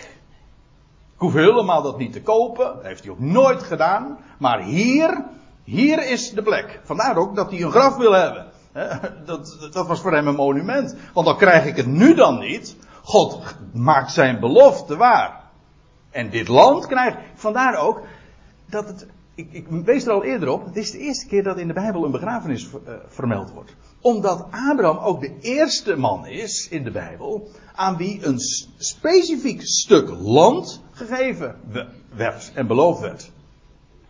[1.12, 2.64] Ik hoef helemaal dat niet te kopen.
[2.64, 4.18] Dat heeft hij ook nooit gedaan.
[4.38, 5.24] Maar hier,
[5.64, 6.80] hier is de plek.
[6.84, 8.46] Vandaar ook dat hij een graf wil hebben.
[9.26, 10.96] Dat, dat was voor hem een monument.
[11.14, 12.76] Want dan krijg ik het nu dan niet.
[13.02, 15.40] God maakt zijn belofte waar.
[16.10, 17.20] En dit land krijg ik.
[17.34, 18.00] Vandaar ook
[18.66, 19.06] dat het
[19.50, 22.04] ik, wees er al eerder op, het is de eerste keer dat in de Bijbel
[22.04, 23.74] een begrafenis uh, vermeld wordt.
[24.00, 28.38] Omdat Abraham ook de eerste man is in de Bijbel aan wie een
[28.76, 31.56] specifiek stuk land gegeven
[32.14, 33.30] werd en beloofd werd.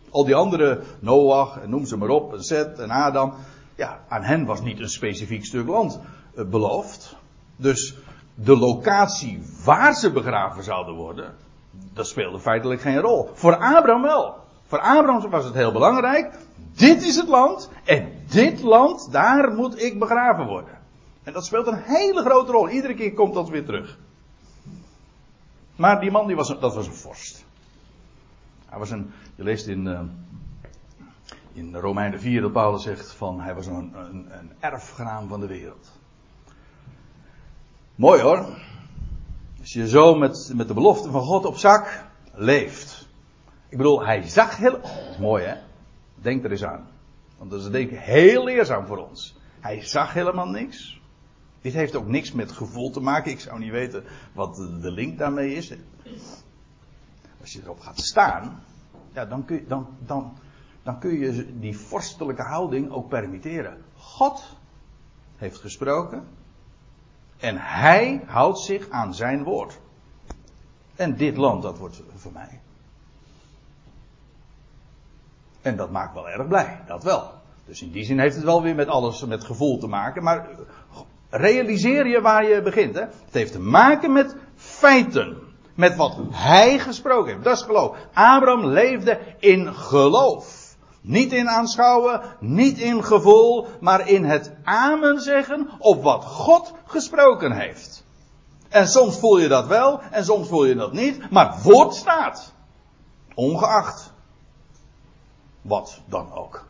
[0.09, 3.33] Al die andere, Noach, noem ze maar op, Zet en Adam,
[3.75, 5.99] ja, aan hen was niet een specifiek stuk land
[6.35, 7.15] uh, beloofd.
[7.55, 7.97] Dus
[8.35, 11.35] de locatie waar ze begraven zouden worden,
[11.93, 13.29] dat speelde feitelijk geen rol.
[13.33, 14.42] Voor Abraham wel.
[14.73, 16.33] Voor Abraham was het heel belangrijk.
[16.75, 17.69] Dit is het land.
[17.83, 20.79] En dit land, daar moet ik begraven worden.
[21.23, 22.69] En dat speelt een hele grote rol.
[22.69, 23.99] Iedere keer komt dat weer terug.
[25.75, 27.45] Maar die man, die was, dat was een vorst.
[28.65, 29.99] Hij was een, Je leest in, uh,
[31.53, 35.47] in Romeinen 4 dat Paulus zegt van hij was een, een, een erfgenaam van de
[35.47, 35.91] wereld.
[37.95, 38.45] Mooi hoor.
[39.59, 43.02] Als je zo met, met de belofte van God op zak leeft.
[43.73, 44.71] Ik bedoel, hij zag heel.
[44.71, 45.55] Dat is mooi hè.
[46.15, 46.87] Denk er eens aan.
[47.37, 49.37] Want dat is denk ik heel leerzaam voor ons.
[49.59, 51.01] Hij zag helemaal niks.
[51.61, 53.31] Dit heeft ook niks met gevoel te maken.
[53.31, 55.73] Ik zou niet weten wat de link daarmee is.
[57.41, 58.63] Als je erop gaat staan,
[59.13, 60.37] ja, dan, kun je, dan, dan,
[60.83, 63.83] dan kun je die vorstelijke houding ook permitteren.
[63.95, 64.57] God
[65.35, 66.27] heeft gesproken.
[67.37, 69.79] En hij houdt zich aan zijn woord.
[70.95, 72.61] En dit land, dat wordt voor mij.
[75.63, 77.31] En dat maakt wel erg blij, dat wel.
[77.65, 80.23] Dus in die zin heeft het wel weer met alles met gevoel te maken.
[80.23, 80.47] Maar
[81.29, 82.95] realiseer je waar je begint.
[82.95, 83.01] Hè?
[83.01, 85.37] Het heeft te maken met feiten.
[85.75, 87.43] Met wat hij gesproken heeft.
[87.43, 87.97] Dat is geloof.
[88.13, 90.75] Abraham leefde in geloof.
[91.01, 97.51] Niet in aanschouwen, niet in gevoel, maar in het amen zeggen op wat God gesproken
[97.51, 98.03] heeft.
[98.69, 102.53] En soms voel je dat wel en soms voel je dat niet, maar woord staat.
[103.33, 104.12] Ongeacht.
[105.63, 106.65] Wat dan ook.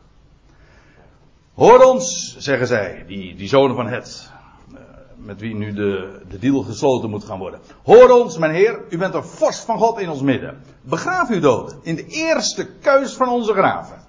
[1.53, 4.32] Hoor ons, zeggen zij, die, die zonen van het,
[4.73, 4.79] eh,
[5.15, 7.60] met wie nu de, de deal gesloten moet gaan worden.
[7.84, 10.62] Hoor ons, mijn Heer, u bent een vorst van God in ons midden.
[10.82, 14.01] Begraaf uw dood in de eerste keus van onze graven.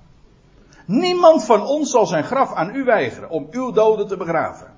[0.86, 4.72] Niemand van ons zal zijn graf aan u weigeren om uw doden te begraven.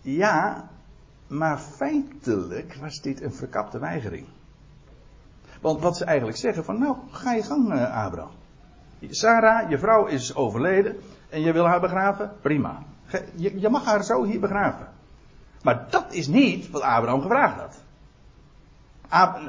[0.00, 0.68] Ja,
[1.26, 4.26] maar feitelijk was dit een verkapte weigering.
[5.60, 8.30] Want wat ze eigenlijk zeggen van nou, ga je gang uh, Abraham.
[9.00, 10.96] Sarah, je vrouw is overleden
[11.28, 12.82] en je wil haar begraven, prima.
[13.34, 14.88] Je, je mag haar zo hier begraven.
[15.62, 17.82] Maar dat is niet wat Abraham gevraagd had.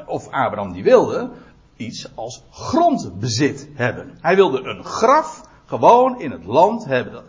[0.05, 1.29] of Abraham die wilde,
[1.75, 4.17] iets als grondbezit hebben.
[4.21, 7.23] Hij wilde een graf gewoon in het land hebben.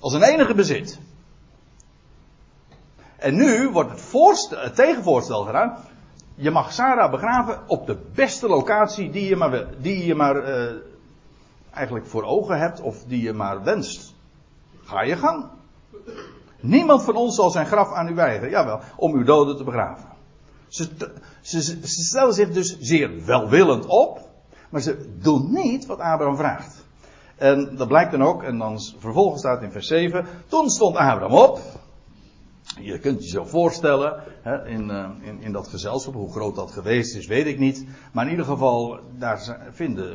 [0.00, 0.98] Als een enige bezit.
[3.16, 5.76] En nu wordt het, het tegenvoorstel gedaan.
[6.34, 10.72] Je mag Sarah begraven op de beste locatie die je maar, die je maar uh,
[11.74, 14.14] eigenlijk voor ogen hebt of die je maar wenst.
[14.84, 15.44] Ga je gang.
[16.60, 18.50] Niemand van ons zal zijn graf aan u weigeren.
[18.50, 20.08] Jawel, om uw doden te begraven.
[20.68, 20.88] Ze,
[21.40, 24.20] ze, stellen zich dus zeer welwillend op,
[24.68, 26.84] maar ze doen niet wat Abraham vraagt.
[27.36, 31.34] En dat blijkt dan ook, en dan vervolgens staat in vers 7, toen stond Abraham
[31.34, 31.60] op.
[32.80, 36.70] Je kunt je zo voorstellen, hè, in, uh, in, in, dat gezelschap, hoe groot dat
[36.70, 37.86] geweest is, weet ik niet.
[38.12, 39.58] Maar in ieder geval, daar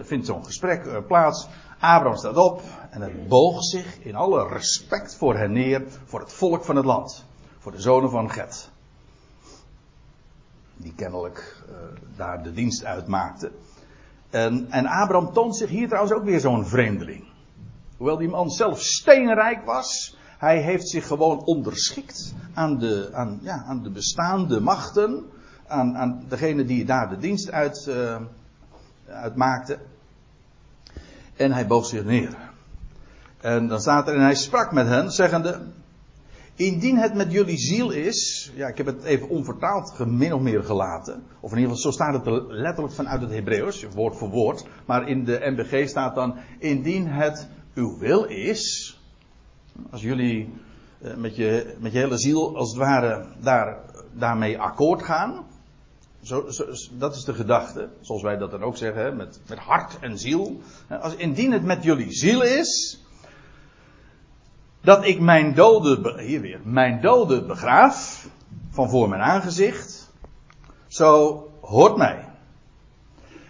[0.03, 1.47] vindt zo'n gesprek uh, plaats.
[1.79, 6.33] Abraham staat op en hij boog zich in alle respect voor hen neer, voor het
[6.33, 7.25] volk van het land.
[7.57, 8.69] Voor de zonen van Get
[10.79, 11.75] die kennelijk uh,
[12.15, 13.51] daar de dienst uitmaakte.
[14.29, 17.27] En, en Abraham toont zich hier trouwens ook weer zo'n vreemdeling.
[17.97, 23.63] Hoewel die man zelf steenrijk was, hij heeft zich gewoon onderschikt aan de, aan, ja,
[23.67, 25.25] aan de bestaande machten,
[25.67, 28.15] aan, aan degene die daar de dienst uit, uh,
[29.07, 29.77] uitmaakte.
[31.35, 32.37] En hij boog zich neer.
[33.37, 35.61] En dan staat er, en hij sprak met hen, zeggende,
[36.59, 40.63] Indien het met jullie ziel is, ja, ik heb het even onvertaald min of meer
[40.63, 41.23] gelaten.
[41.39, 44.65] Of in ieder geval, zo staat het letterlijk vanuit het Hebreeuws, woord voor woord.
[44.85, 48.93] Maar in de MBG staat dan, indien het uw wil is,
[49.91, 50.53] als jullie
[51.01, 53.77] eh, met, je, met je hele ziel als het ware daar,
[54.13, 55.45] daarmee akkoord gaan.
[56.21, 56.45] Zo,
[56.97, 60.61] dat is de gedachte, zoals wij dat dan ook zeggen, met, met hart en ziel.
[61.01, 63.03] Als, indien het met jullie ziel is,
[64.81, 68.27] dat ik mijn doden, hier weer, mijn doden begraaf,
[68.69, 70.11] van voor mijn aangezicht,
[70.87, 72.27] zo hoort mij.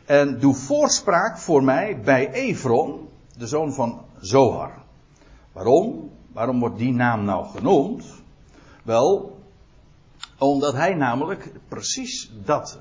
[0.05, 4.71] En doe voorspraak voor mij bij Efron, de zoon van Zohar.
[5.51, 6.11] Waarom?
[6.33, 8.05] Waarom wordt die naam nou genoemd?
[8.83, 9.39] Wel,
[10.37, 12.79] omdat hij namelijk precies dat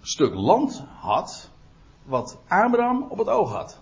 [0.00, 1.50] stuk land had,
[2.04, 3.80] wat Abraham op het oog had.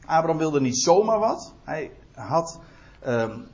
[0.00, 2.60] Abraham wilde niet zomaar wat, hij had
[3.06, 3.46] Um,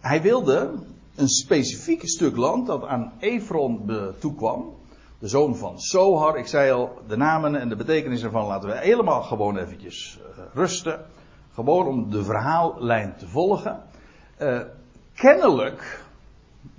[0.00, 0.72] hij wilde
[1.14, 4.78] een specifiek stuk land dat aan Efron toekwam.
[5.18, 6.38] De zoon van Sohar.
[6.38, 10.44] Ik zei al, de namen en de betekenis ervan laten we helemaal gewoon eventjes uh,
[10.54, 11.06] rusten.
[11.60, 13.82] Gewoon om de verhaallijn te volgen.
[14.38, 14.60] Uh,
[15.14, 16.04] kennelijk,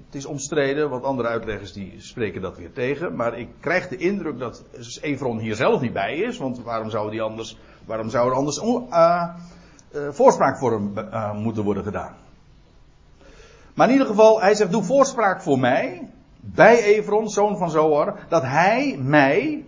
[0.06, 3.16] het is omstreden, want andere uitleggers die spreken dat weer tegen.
[3.16, 4.64] Maar ik krijg de indruk dat
[5.02, 6.38] Efron hier zelf niet bij is.
[6.38, 9.28] Want waarom zou die anders, waarom zou er anders uh,
[9.96, 12.16] uh, voorspraak voor hem moeten worden gedaan.
[13.74, 18.26] Maar in ieder geval, hij zegt: Doe voorspraak voor mij bij Evron, zoon van Zoar,
[18.30, 19.66] dat hij mij,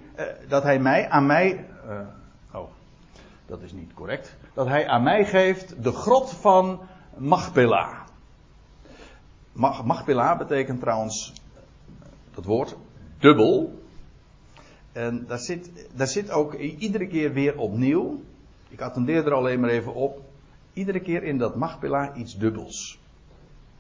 [0.48, 1.66] dat hij mij aan mij,
[2.54, 2.70] oh,
[3.46, 6.80] dat is niet correct, dat hij aan mij geeft de grot van
[7.18, 8.06] Machpela.
[9.84, 11.34] Machpela betekent trouwens
[12.34, 12.76] dat woord
[13.20, 13.82] dubbel.
[14.92, 18.22] En daar zit, daar zit ook iedere keer weer opnieuw.
[18.70, 20.22] Ik attendeer er alleen maar even op.
[20.74, 23.00] Iedere keer in dat Machpela iets dubbels.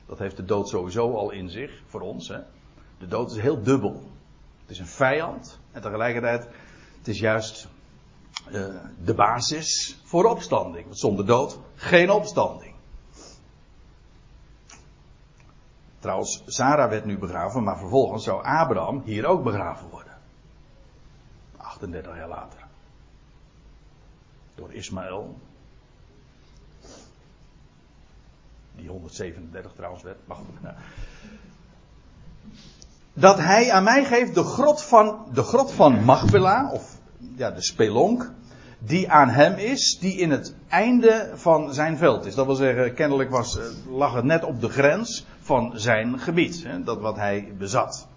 [0.06, 2.28] Dat heeft de dood sowieso al in zich, voor ons.
[2.28, 2.40] Hè.
[3.00, 4.02] De dood is heel dubbel.
[4.62, 6.48] Het is een vijand en tegelijkertijd,
[6.98, 7.68] het is juist
[8.52, 10.86] uh, de basis voor opstanding.
[10.86, 12.74] Want zonder dood geen opstanding.
[16.00, 20.14] Trouwens, Sarah werd nu begraven, maar vervolgens zou Abraham hier ook begraven worden.
[21.58, 22.60] 38 jaar later.
[24.56, 25.38] Door Ismaël.
[28.76, 30.28] Die 137 trouwens werd.
[30.28, 30.38] Maar.
[33.14, 36.98] Dat hij aan mij geeft de grot van, de grot van Machpela, of
[37.36, 38.32] ja, de spelonk,
[38.80, 42.36] die aan hem is, die in het einde van zijn veld is.
[42.36, 46.64] Dat wil zeggen, kennelijk was, eh, lag het net op de grens van zijn gebied,
[46.64, 48.08] hè, dat wat hij bezat.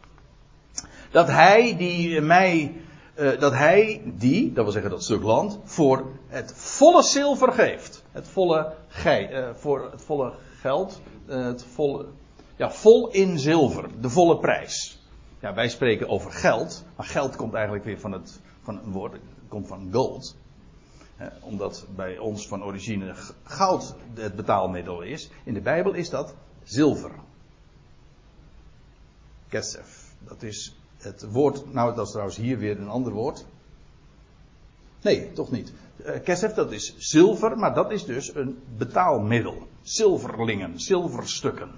[1.11, 2.75] Dat hij die mij,
[3.14, 8.05] uh, dat hij die, dat wil zeggen dat stuk land, voor het volle zilver geeft.
[8.12, 12.07] Het volle, gij, voor het volle geld, het volle,
[12.57, 15.01] ja, vol in zilver, de volle prijs.
[15.40, 19.21] Ja, wij spreken over geld, maar geld komt eigenlijk weer van het, van een woord,
[19.49, 20.37] komt van gold
[21.41, 25.31] omdat bij ons van origine goud het betaalmiddel is.
[25.45, 27.11] In de Bijbel is dat zilver.
[29.49, 30.15] Kesef.
[30.19, 31.73] Dat is het woord.
[31.73, 33.45] Nou, dat is trouwens hier weer een ander woord.
[35.03, 35.73] Nee, toch niet.
[35.97, 39.69] Uh, kesef, dat is zilver, maar dat is dus een betaalmiddel.
[39.83, 41.71] Zilverlingen, zilverstukken.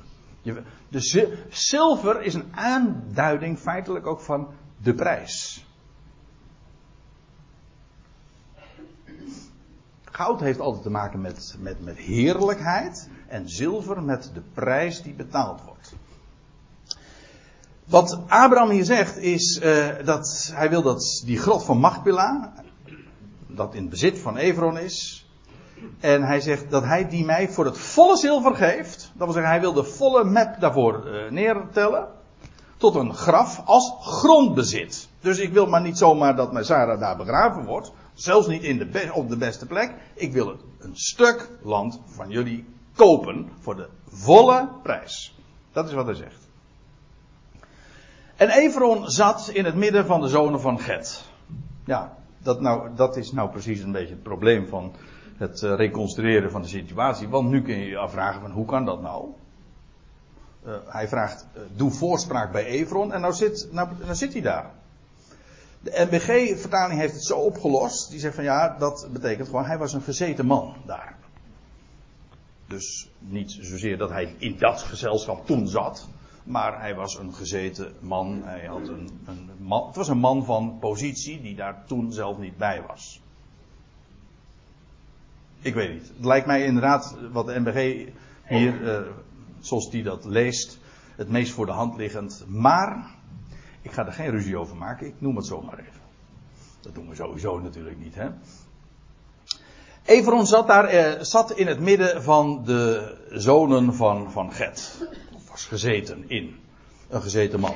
[1.48, 4.48] Zilver is een aanduiding feitelijk ook van
[4.82, 5.66] de prijs.
[10.18, 15.14] Goud heeft altijd te maken met, met, met heerlijkheid en zilver met de prijs die
[15.14, 15.94] betaald wordt.
[17.84, 22.52] Wat Abraham hier zegt is uh, dat hij wil dat die grot van Machpela,
[23.46, 25.26] dat in bezit van Evron is,
[26.00, 29.10] en hij zegt dat hij die mij voor het volle zilver geeft.
[29.14, 32.08] Dat wil zeggen, hij wil de volle map daarvoor uh, neertellen.
[32.76, 35.08] Tot een graf als grondbezit.
[35.20, 37.92] Dus ik wil maar niet zomaar dat mijn Sarah daar begraven wordt.
[38.18, 39.94] Zelfs niet in de op de beste plek.
[40.14, 45.38] Ik wil een stuk land van jullie kopen voor de volle prijs.
[45.72, 46.48] Dat is wat hij zegt.
[48.36, 51.24] En Everon zat in het midden van de zonen van Get.
[51.84, 54.94] Ja, dat, nou, dat is nou precies een beetje het probleem van
[55.36, 57.28] het uh, reconstrueren van de situatie.
[57.28, 59.28] Want nu kun je je afvragen van hoe kan dat nou?
[60.66, 64.42] Uh, hij vraagt, uh, doe voorspraak bij Everon en nou zit, nou, nou zit hij
[64.42, 64.77] daar.
[65.80, 68.10] De NBG-vertaling heeft het zo opgelost.
[68.10, 71.16] Die zegt van ja, dat betekent gewoon, hij was een gezeten man daar.
[72.66, 76.08] Dus niet zozeer dat hij in dat gezelschap toen zat.
[76.44, 78.42] Maar hij was een gezeten man.
[78.44, 79.86] Hij had een, een man.
[79.86, 83.20] Het was een man van positie die daar toen zelf niet bij was.
[85.60, 86.12] Ik weet niet.
[86.16, 88.08] Het lijkt mij inderdaad wat de NBG
[88.48, 89.02] hier, eh,
[89.60, 90.78] zoals die dat leest,
[91.16, 92.44] het meest voor de hand liggend.
[92.48, 93.17] Maar
[93.82, 96.00] ik ga er geen ruzie over maken, ik noem het zomaar even.
[96.80, 98.28] Dat doen we sowieso natuurlijk niet, hè.
[100.04, 104.46] Everon zat daar, eh, zat in het midden van de zonen van, van.
[105.34, 106.60] Of was gezeten in.
[107.08, 107.74] Een gezeten man.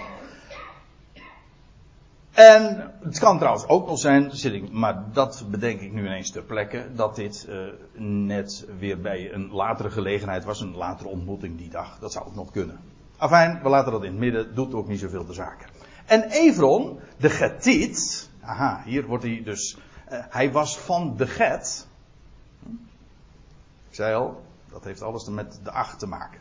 [2.33, 6.31] En het kan trouwens ook nog zijn, zit ik, maar dat bedenk ik nu ineens
[6.31, 7.57] ter plekke, dat dit uh,
[8.33, 11.99] net weer bij een latere gelegenheid was, een latere ontmoeting die dag.
[11.99, 12.81] Dat zou ook nog kunnen.
[13.17, 15.72] Afijn, we laten dat in het midden, doet ook niet zoveel de zaken.
[16.13, 19.77] En Evron, de Getiet, aha, hier wordt hij dus,
[20.13, 21.87] uh, hij was van de Get.
[23.89, 26.41] Ik zei al, dat heeft alles met de acht te maken.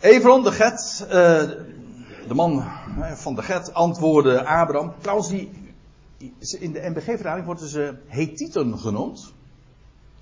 [0.00, 1.12] Evron, de Get, uh,
[2.28, 2.64] de man
[3.14, 4.94] van de Get, antwoordde Abraham.
[4.98, 5.50] Trouwens, die,
[6.58, 9.32] in de NBG-vertaling worden ze Hethieten genoemd.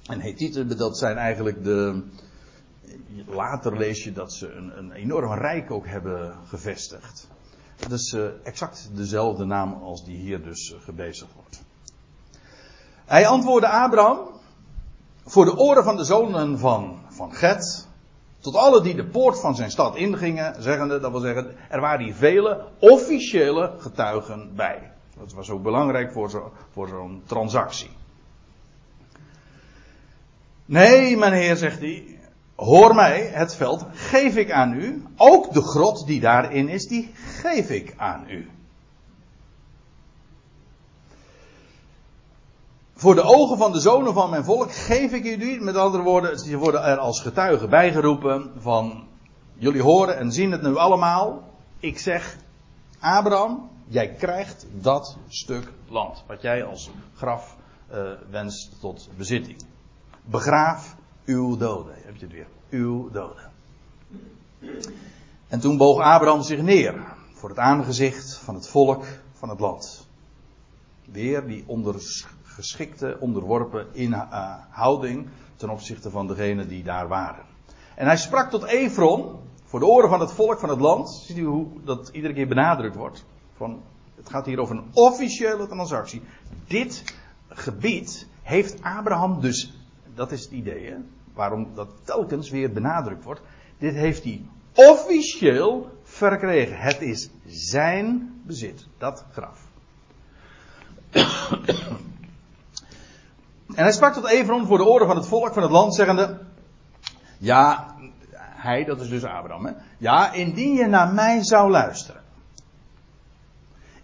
[0.07, 2.03] En Hethieten, dat zijn eigenlijk de.
[3.27, 7.31] Later lees je dat ze een, een enorm rijk ook hebben gevestigd.
[7.89, 11.62] Dat is uh, exact dezelfde naam als die hier dus uh, gebezigd wordt.
[13.05, 14.18] Hij antwoordde Abraham
[15.24, 17.33] voor de oren van de zonen van, van
[18.41, 22.05] tot alle die de poort van zijn stad ingingen, zeggende, dat wil zeggen, er waren
[22.05, 24.91] hier vele officiële getuigen bij.
[25.18, 27.91] Dat was ook belangrijk voor, zo, voor zo'n transactie.
[30.64, 32.12] Nee, mijn heer, zegt hij,
[32.57, 35.07] hoor mij, het veld geef ik aan u.
[35.16, 38.50] Ook de grot die daarin is, die geef ik aan u.
[42.94, 46.38] Voor de ogen van de zonen van mijn volk geef ik u Met andere woorden,
[46.38, 49.07] ze worden er als getuigen bijgeroepen van
[49.55, 51.42] jullie horen en zien het nu allemaal.
[51.80, 52.36] Ik zeg,
[53.00, 56.24] Abraham, jij krijgt dat stuk land.
[56.26, 57.57] Wat jij als graf
[57.92, 59.64] uh, wenst tot bezitting.
[60.24, 61.95] Begraaf uw doden.
[61.97, 62.47] Heb je het weer?
[62.70, 63.51] Uw doden.
[65.49, 70.07] En toen boog Abraham zich neer voor het aangezicht van het volk van het land.
[71.05, 77.45] Weer die ondergeschikte, onderworpen inhouding ten opzichte van degenen die daar waren.
[77.95, 81.11] En hij sprak tot Efron, voor de oren van het volk van het land.
[81.11, 83.25] Ziet u hoe dat iedere keer benadrukt wordt?
[83.57, 83.83] Van,
[84.16, 86.23] het gaat hier over een officiële transactie.
[86.66, 87.05] Dit
[87.49, 89.73] gebied heeft Abraham dus,
[90.15, 90.95] dat is het idee,
[91.35, 93.41] waarom dat telkens weer benadrukt wordt.
[93.79, 96.77] Dit heeft hij officieel verkregen.
[96.77, 99.61] Het is zijn bezit, dat graf.
[103.77, 106.39] en hij sprak tot Efron voor de oren van het volk van het land, zeggende:
[107.39, 107.95] Ja,
[108.37, 109.73] hij, dat is dus Abraham, hè?
[109.99, 112.23] Ja, indien je naar mij zou luisteren.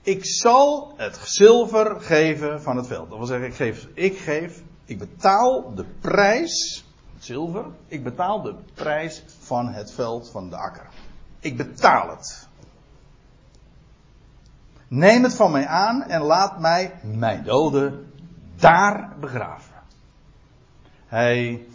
[0.03, 3.09] Ik zal het zilver geven van het veld.
[3.09, 6.85] Dat wil zeggen, ik geef, ik geef, ik betaal de prijs,
[7.19, 10.89] zilver, ik betaal de prijs van het veld van de akker.
[11.41, 12.49] Ik betaal het.
[14.89, 18.13] Neem het van mij aan en laat mij, mijn doden,
[18.57, 19.75] daar begraven.
[21.07, 21.67] Hij,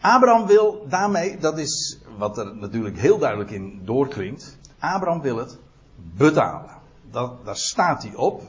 [0.00, 4.58] Abraham wil daarmee, dat is wat er natuurlijk heel duidelijk in doorklinkt.
[4.78, 5.58] Abraham wil het
[5.94, 6.74] betalen.
[7.10, 8.42] Dat, daar staat hij op.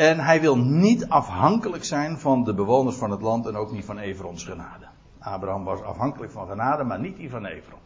[0.00, 3.84] En hij wil niet afhankelijk zijn van de bewoners van het land en ook niet
[3.84, 4.86] van Everons genade.
[5.18, 7.78] Abraham was afhankelijk van genade, maar niet die van Everon.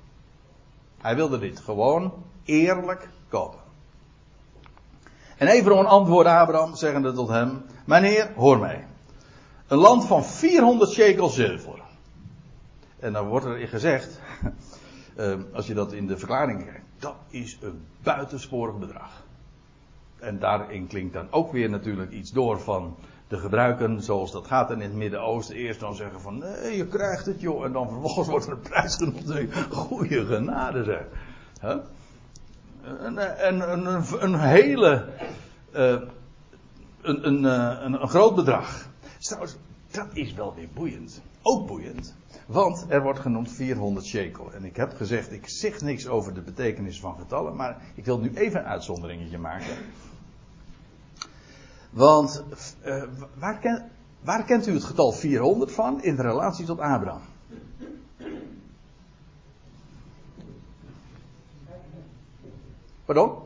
[1.01, 2.13] Hij wilde dit gewoon
[2.45, 3.59] eerlijk kopen.
[5.37, 8.87] En Everon antwoordde Abraham, zeggende tot hem: Meneer, hoor mij.
[9.67, 11.83] Een land van 400 shekel zilver.
[12.99, 14.21] En dan wordt er gezegd,
[15.17, 19.24] eh, als je dat in de verklaring kijkt, dat is een buitensporig bedrag.
[20.25, 22.97] En daarin klinkt dan ook weer natuurlijk iets door van
[23.29, 25.57] de gebruiken zoals dat gaat in het Midden-Oosten.
[25.57, 27.65] Eerst dan zeggen van nee, je krijgt het joh.
[27.65, 29.53] En dan vervolgens wordt er een prijs genoemd.
[29.71, 31.05] Goede genade zeg.
[31.61, 31.77] Huh?
[33.01, 35.05] En, een, een, een, hele.
[35.75, 36.01] Uh,
[37.03, 38.89] een, een, een, een, groot bedrag.
[39.19, 39.57] Trouwens,
[39.91, 41.23] dat is wel weer boeiend.
[41.43, 42.17] Ook boeiend.
[42.47, 44.53] Want er wordt genoemd 400 shekel.
[44.53, 47.57] En ik heb gezegd, ik zeg niks over de betekenis van getallen.
[47.57, 49.77] Maar ik wil nu even een uitzonderingetje maken.
[51.95, 52.45] Want
[52.85, 53.03] uh,
[53.39, 53.91] waar, ken,
[54.21, 57.21] waar, kent u het getal 400 van in relatie tot Abraham?
[63.05, 63.39] Pardon?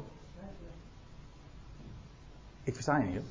[2.62, 3.22] Ik versta je niet.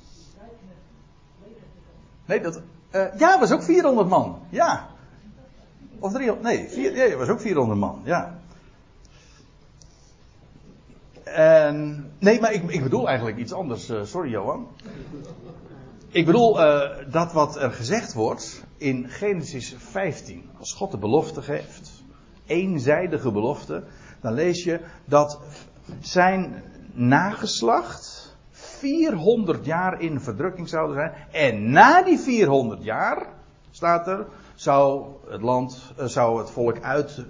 [2.25, 2.61] Nee, dat.
[2.91, 4.39] Uh, ja, was ook 400 man.
[4.49, 4.87] Ja.
[5.99, 6.41] Of 300.
[6.47, 8.01] Nee, vier, nee, was ook 400 man.
[8.03, 8.39] Ja.
[11.33, 13.89] En, nee, maar ik, ik bedoel eigenlijk iets anders.
[13.89, 14.67] Uh, sorry, Johan.
[16.09, 20.49] Ik bedoel uh, dat wat er gezegd wordt in Genesis 15.
[20.59, 22.03] Als God de belofte geeft,
[22.45, 23.83] eenzijdige belofte,
[24.21, 25.39] dan lees je dat
[25.99, 26.63] zijn
[26.93, 31.13] nageslacht 400 jaar in verdrukking zouden zijn.
[31.31, 33.25] En na die 400 jaar,
[33.71, 34.25] staat er,
[34.55, 37.25] zou het land, uh, zou het volk uit,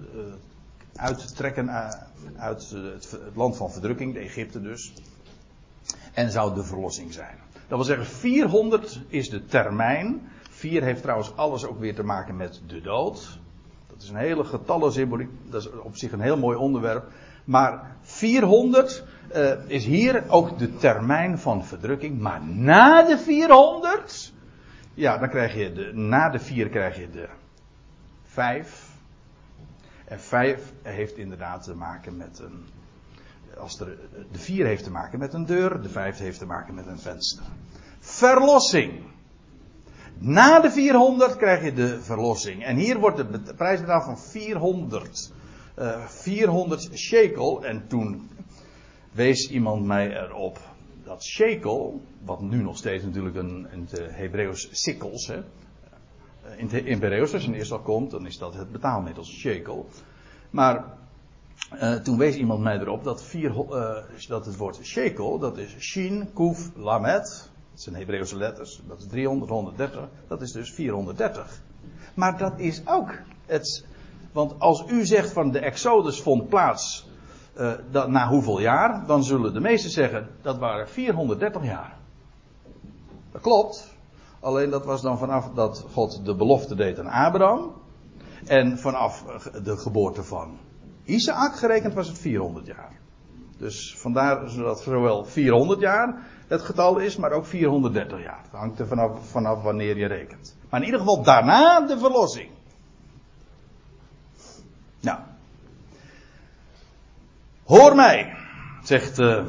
[0.98, 1.70] uittrekken
[2.38, 4.94] uit het, land van verdrukking, de Egypte dus.
[6.14, 7.38] En zou de verlossing zijn.
[7.68, 10.30] Dat wil zeggen, 400 is de termijn.
[10.50, 13.40] 4 heeft trouwens alles ook weer te maken met de dood.
[13.88, 15.30] Dat is een hele getallensymboliek.
[15.50, 17.06] Dat is op zich een heel mooi onderwerp.
[17.44, 22.20] Maar 400 uh, eh, is hier ook de termijn van verdrukking.
[22.20, 24.34] Maar na de 400,
[24.94, 27.28] ja, dan krijg je de, na de 4 krijg je de
[28.24, 28.87] 5.
[30.08, 32.66] En 5 heeft inderdaad te maken met een.
[33.58, 33.98] Als de
[34.32, 37.44] 4 heeft te maken met een deur, de 5 heeft te maken met een venster.
[38.00, 39.04] Verlossing.
[40.18, 42.64] Na de 400 krijg je de verlossing.
[42.64, 45.32] En hier wordt de prijsbedrag van 400.
[45.80, 47.66] Uh, 400 shekel.
[47.66, 48.30] En toen
[49.12, 50.60] wees iemand mij erop
[51.04, 53.68] dat shekel, wat nu nog steeds natuurlijk een,
[54.12, 55.42] Hebreeuws sikkels, hè,
[56.56, 59.90] in het Hebreeuws, als je eerst al komt, dan is dat het betaalmiddel, shekel.
[60.50, 60.98] Maar
[61.74, 65.76] uh, toen wees iemand mij erop dat, vier, uh, dat het woord shekel, dat is
[65.80, 71.62] shin, kuf, lamet, dat zijn Hebreeuwse letters, dat is 300, 130, dat is dus 430.
[72.14, 73.12] Maar dat is ook
[73.46, 73.86] het,
[74.32, 77.08] Want als u zegt van de Exodus vond plaats
[78.08, 81.98] na hoeveel jaar, dan zullen de meesten zeggen dat waren 430 jaar.
[83.32, 83.97] Dat klopt.
[84.40, 87.72] Alleen dat was dan vanaf dat God de belofte deed aan Abraham.
[88.46, 89.24] En vanaf
[89.64, 90.58] de geboorte van
[91.04, 92.92] Isaac gerekend was het 400 jaar.
[93.58, 98.42] Dus vandaar dat zowel 400 jaar het getal is, maar ook 430 jaar.
[98.52, 100.56] Dat hangt er vanaf, vanaf wanneer je rekent.
[100.70, 102.50] Maar in ieder geval daarna de verlossing.
[105.00, 105.20] Nou.
[107.64, 108.36] Hoor mij,
[108.84, 109.46] zegt uh,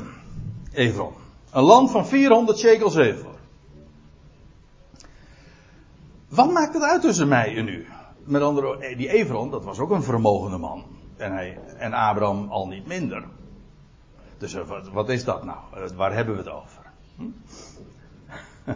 [0.73, 1.13] Evron.
[1.51, 3.38] Een land van 400 shekels zilver.
[6.29, 7.87] Wat maakt het uit tussen mij en u?
[8.25, 10.85] Met andere eh, die Evron, dat was ook een vermogende man.
[11.17, 13.25] En, hij, en Abraham al niet minder.
[14.39, 15.59] Dus eh, wat, wat is dat nou?
[15.75, 16.83] Eh, waar hebben we het over?
[17.17, 17.25] Hm?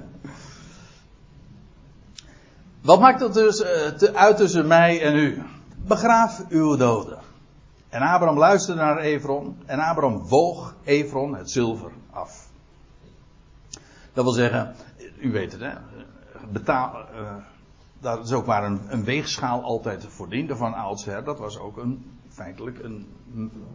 [2.89, 3.65] wat maakt het dus
[4.15, 5.43] uit tussen mij en u?
[5.87, 7.19] Begraaf uw doden.
[7.89, 9.63] En Abraham luisterde naar Evron.
[9.67, 12.49] En Abraham woog Evron het zilver af.
[14.13, 14.75] Dat wil zeggen,
[15.21, 15.73] u weet het hè
[16.53, 17.35] betaal, uh,
[18.01, 21.25] dat is ook waar een, een, weegschaal altijd voor diende van oudsher.
[21.25, 23.07] Dat was ook een, feitelijk een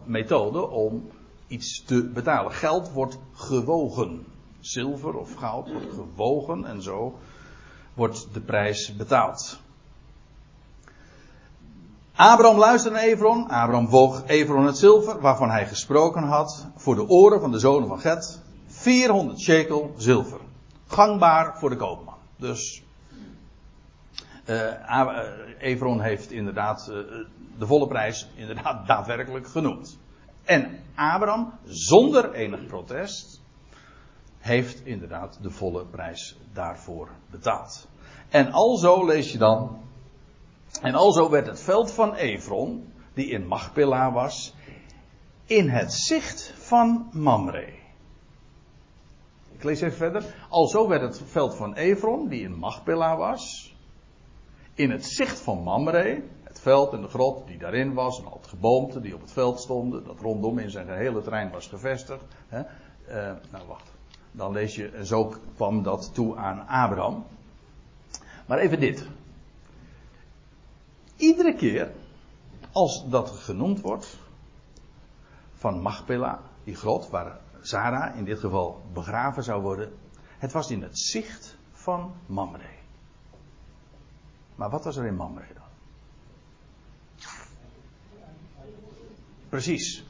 [0.04, 1.10] methode om
[1.46, 2.52] iets te betalen.
[2.52, 4.26] Geld wordt gewogen.
[4.60, 7.18] Zilver of goud wordt gewogen en zo
[7.94, 9.58] wordt de prijs betaald.
[12.14, 13.48] Abraham luisterde naar Evron.
[13.48, 17.88] Abraham woog Evron het zilver waarvan hij gesproken had voor de oren van de zonen
[17.88, 18.40] van Get.
[18.66, 20.40] 400 shekel zilver.
[20.86, 22.17] Gangbaar voor de koopman.
[22.38, 22.82] Dus
[24.46, 24.72] uh,
[25.58, 26.96] Evron heeft inderdaad uh,
[27.58, 29.98] de volle prijs inderdaad daadwerkelijk genoemd.
[30.44, 33.40] En Abraham, zonder enig protest,
[34.38, 37.88] heeft inderdaad de volle prijs daarvoor betaald.
[38.28, 39.78] En alzo lees je dan.
[40.82, 44.54] En alzo werd het veld van Evron, die in Machpelah was,
[45.46, 47.77] in het zicht van Mamre.
[49.58, 50.34] Ik lees even verder.
[50.48, 53.74] Alzo werd het veld van Evron, die in Machpelah was,
[54.74, 58.36] in het zicht van Mamre, het veld en de grot die daarin was, en al
[58.36, 62.24] het geboomte die op het veld stonden, dat rondom in zijn gehele terrein was gevestigd.
[62.48, 62.58] Hè.
[62.58, 63.92] Uh, nou wacht,
[64.32, 67.24] dan lees je, en zo kwam dat toe aan Abraham.
[68.46, 69.08] Maar even dit.
[71.16, 71.92] Iedere keer
[72.72, 74.18] als dat genoemd wordt
[75.52, 79.92] van Machpelah, die grot waar Sarah in dit geval begraven zou worden.
[80.38, 82.76] Het was in het zicht van Mamre.
[84.54, 85.62] Maar wat was er in Mamre dan?
[89.48, 90.04] Precies.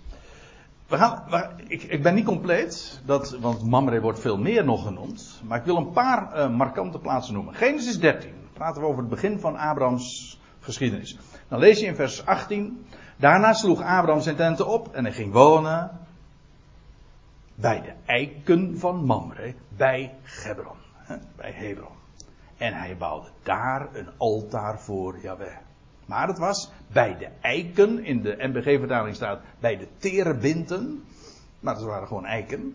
[0.87, 1.25] We gaan,
[1.67, 5.41] ik, ik, ben niet compleet, dat, want Mamre wordt veel meer nog genoemd.
[5.47, 7.55] Maar ik wil een paar uh, markante plaatsen noemen.
[7.55, 8.33] Genesis 13.
[8.53, 11.19] Praten we over het begin van Abrahams geschiedenis.
[11.49, 12.87] Dan lees je in vers 18.
[13.17, 16.07] Daarna sloeg Abraham zijn tenten op en hij ging wonen
[17.61, 20.77] bij de eiken van Mamre, bij Gebron,
[21.37, 21.97] bij Hebron.
[22.57, 25.57] En hij bouwde daar een altaar voor Yahweh.
[26.07, 31.05] Maar het was bij de eiken, in de NBG-vertaling staat bij de terebinten.
[31.61, 32.75] Maar dat waren gewoon eiken.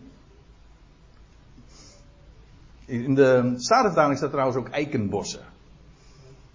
[2.84, 5.44] In de Statenvertaling staat trouwens ook eikenbossen.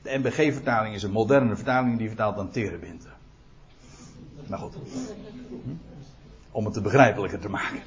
[0.02, 3.12] De NBG-vertaling is een moderne vertaling die vertaalt dan terebinten.
[4.46, 4.76] Nou goed.
[6.52, 7.82] Om het te begrijpelijker te maken.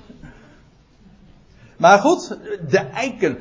[1.82, 2.28] Maar goed,
[2.68, 3.38] de eiken.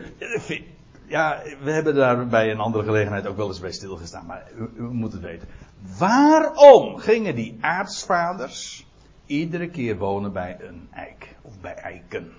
[1.05, 4.25] Ja, we hebben daar bij een andere gelegenheid ook wel eens bij stilgestaan.
[4.25, 5.47] Maar u, u moet het weten.
[5.97, 8.87] Waarom gingen die aartsvaders
[9.25, 11.35] iedere keer wonen bij een eik?
[11.41, 12.31] Of bij eiken?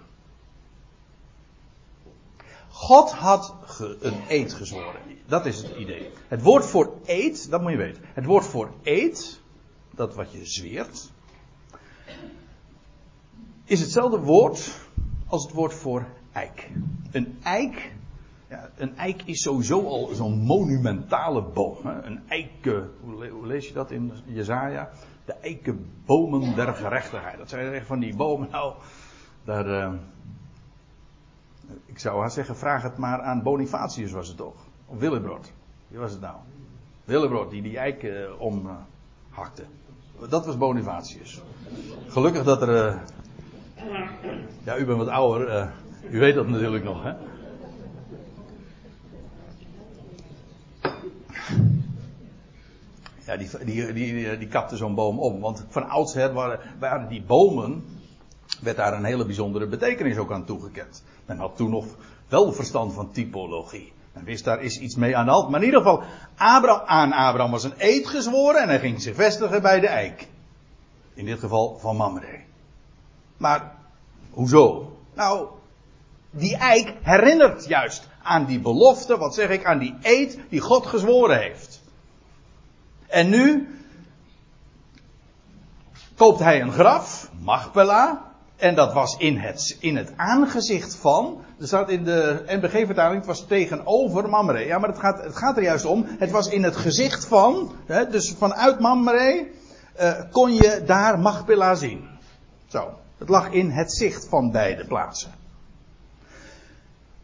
[2.68, 3.54] God had
[4.00, 5.00] een eed gezworen.
[5.26, 6.10] Dat is het idee.
[6.28, 8.02] Het woord voor eed, dat moet je weten.
[8.12, 9.40] Het woord voor eed,
[9.90, 11.10] dat wat je zweert,
[13.64, 14.80] is hetzelfde woord
[15.32, 16.70] als het woord voor eik.
[17.10, 17.94] Een eik,
[18.48, 21.76] ja, een eik is sowieso al zo'n monumentale boom.
[21.82, 22.02] Hè?
[22.02, 22.64] Een eik,
[23.00, 24.90] hoe, lees je dat in Jezaja?
[25.24, 27.38] De eikenbomen der gerechtigheid.
[27.38, 28.74] Dat zijn echt van die bomen, nou,
[29.44, 29.92] daar, uh,
[31.86, 34.66] ik zou haar zeggen, vraag het maar aan Bonifatius was het toch?
[34.86, 35.52] Of Willebrod.
[35.88, 36.36] Wie was het nou?
[37.04, 39.64] Willebrod die die eik uh, omhakte.
[40.28, 41.42] Dat was Bonifatius.
[42.08, 43.00] Gelukkig dat er uh,
[44.64, 45.48] ja, u bent wat ouder.
[45.48, 45.66] Uh,
[46.10, 47.12] u weet dat natuurlijk nog, hè?
[53.26, 55.40] Ja, die, die, die, die kapte zo'n boom om.
[55.40, 57.84] Want van oudsher waren, waren die bomen.
[58.62, 61.04] werd daar een hele bijzondere betekenis ook aan toegekend.
[61.26, 61.86] Men had toen nog
[62.28, 63.92] wel verstand van typologie.
[64.12, 65.48] Men wist daar is iets mee aan de hand.
[65.50, 66.02] Maar in ieder geval,
[66.36, 70.28] Abraham, aan Abraham was een eed gezworen en hij ging zich vestigen bij de eik.
[71.14, 72.40] In dit geval van Mamre.
[73.42, 73.72] Maar,
[74.30, 74.96] hoezo?
[75.14, 75.46] Nou,
[76.30, 80.86] die eik herinnert juist aan die belofte, wat zeg ik, aan die eed die God
[80.86, 81.80] gezworen heeft.
[83.06, 83.68] En nu
[86.16, 91.44] koopt hij een graf, Machpela, en dat was in het, in het aangezicht van.
[91.60, 94.66] Er staat in de NBG-vertaling, het was tegenover Mamre.
[94.66, 96.06] Ja, maar het gaat, het gaat er juist om.
[96.18, 97.72] Het was in het gezicht van.
[97.86, 99.48] Hè, dus vanuit Mamre
[100.00, 102.08] uh, kon je daar Machpela zien.
[102.66, 103.00] Zo.
[103.22, 105.30] Het lag in het zicht van beide plaatsen.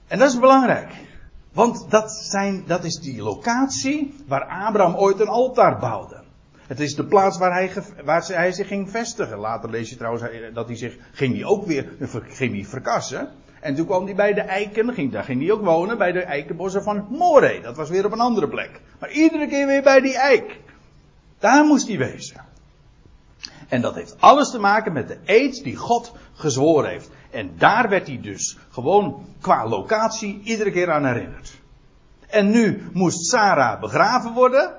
[0.07, 0.93] En dat is belangrijk.
[1.53, 6.23] Want dat, zijn, dat is die locatie waar Abraham ooit een altaar bouwde.
[6.67, 7.71] Het is de plaats waar hij,
[8.05, 9.39] waar hij zich ging vestigen.
[9.39, 10.25] Later lees je trouwens
[10.55, 11.93] dat hij zich, ging hij ook weer,
[12.29, 13.29] ging verkassen.
[13.61, 16.23] En toen kwam hij bij de eiken, ging, daar ging hij ook wonen, bij de
[16.23, 17.61] eikenbossen van More.
[17.61, 18.81] Dat was weer op een andere plek.
[19.01, 20.61] Maar iedere keer weer bij die eik.
[21.39, 22.48] Daar moest hij wezen.
[23.69, 27.11] En dat heeft alles te maken met de eed die God gezworen heeft.
[27.31, 31.61] En daar werd hij dus gewoon qua locatie iedere keer aan herinnerd.
[32.27, 34.75] En nu moest Sarah begraven worden.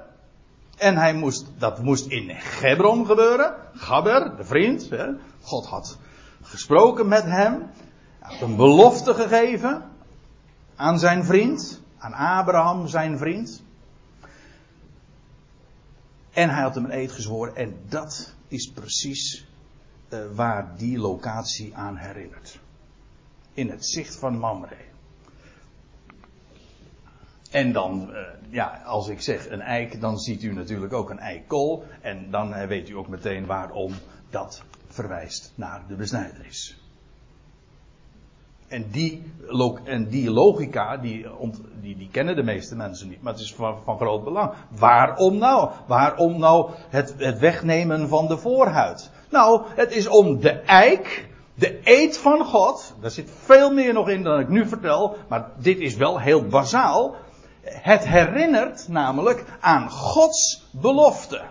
[0.77, 3.55] En hij moest, dat moest in Gebron gebeuren.
[3.73, 4.89] Gabber, de vriend.
[4.89, 5.07] Hè.
[5.41, 5.97] God had
[6.41, 7.71] gesproken met hem.
[8.19, 9.83] Had een belofte gegeven
[10.75, 11.81] aan zijn vriend.
[11.97, 13.63] Aan Abraham, zijn vriend.
[16.31, 17.55] En hij had hem een eed gezworen.
[17.55, 19.45] En dat is precies
[20.09, 22.59] uh, waar die locatie aan herinnert.
[23.53, 24.77] In het zicht van Mamre.
[27.51, 28.17] En dan, uh,
[28.49, 31.85] ja, als ik zeg een eik, dan ziet u natuurlijk ook een eikkool.
[32.01, 33.93] En dan uh, weet u ook meteen waarom
[34.29, 36.88] dat verwijst naar de besnijdenis.
[38.69, 39.23] En die,
[39.83, 41.25] en die logica, die,
[41.81, 43.21] die, kennen de meeste mensen niet.
[43.21, 44.51] Maar het is van, van groot belang.
[44.77, 45.69] Waarom nou?
[45.87, 49.11] Waarom nou het, het wegnemen van de voorhuid?
[49.29, 52.95] Nou, het is om de eik, de eed van God.
[53.01, 55.15] Daar zit veel meer nog in dan ik nu vertel.
[55.27, 57.15] Maar dit is wel heel bazaal.
[57.61, 61.41] Het herinnert namelijk aan Gods belofte.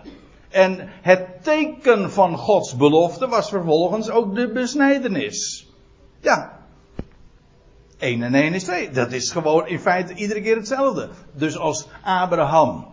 [0.49, 5.67] En het teken van Gods belofte was vervolgens ook de besnijdenis.
[6.21, 6.58] Ja.
[7.99, 8.89] 1 en 1 is 2.
[8.91, 11.09] Dat is gewoon in feite iedere keer hetzelfde.
[11.33, 12.87] Dus als Abraham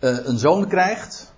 [0.00, 1.34] uh, een zoon krijgt.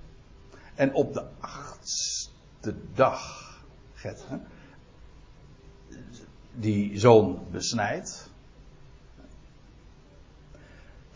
[0.74, 3.46] En op de achtste dag.
[3.94, 4.36] Get, hè,
[6.52, 8.30] die zoon besnijdt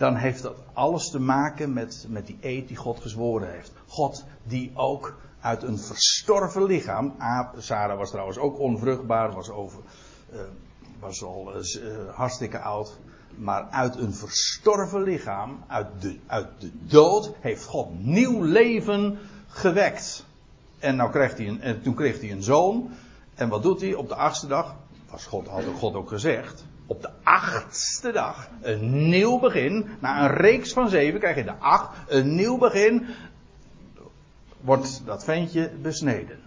[0.03, 3.72] dan heeft dat alles te maken met, met die eed die God gezworen heeft.
[3.86, 7.14] God die ook uit een verstorven lichaam,
[7.59, 9.82] Sarah was trouwens ook onvruchtbaar, was, over,
[10.32, 10.40] uh,
[11.03, 12.98] was al uh, hartstikke oud,
[13.34, 20.26] maar uit een verstorven lichaam, uit de, uit de dood, heeft God nieuw leven gewekt.
[20.78, 22.90] En, nou hij een, en toen kreeg hij een zoon.
[23.34, 24.74] En wat doet hij op de achtste dag?
[25.11, 29.86] Was God, had God ook gezegd op de achtste dag een nieuw begin.
[30.00, 33.07] Na een reeks van zeven krijg je de acht, een nieuw begin.
[34.61, 36.38] Wordt dat ventje besneden.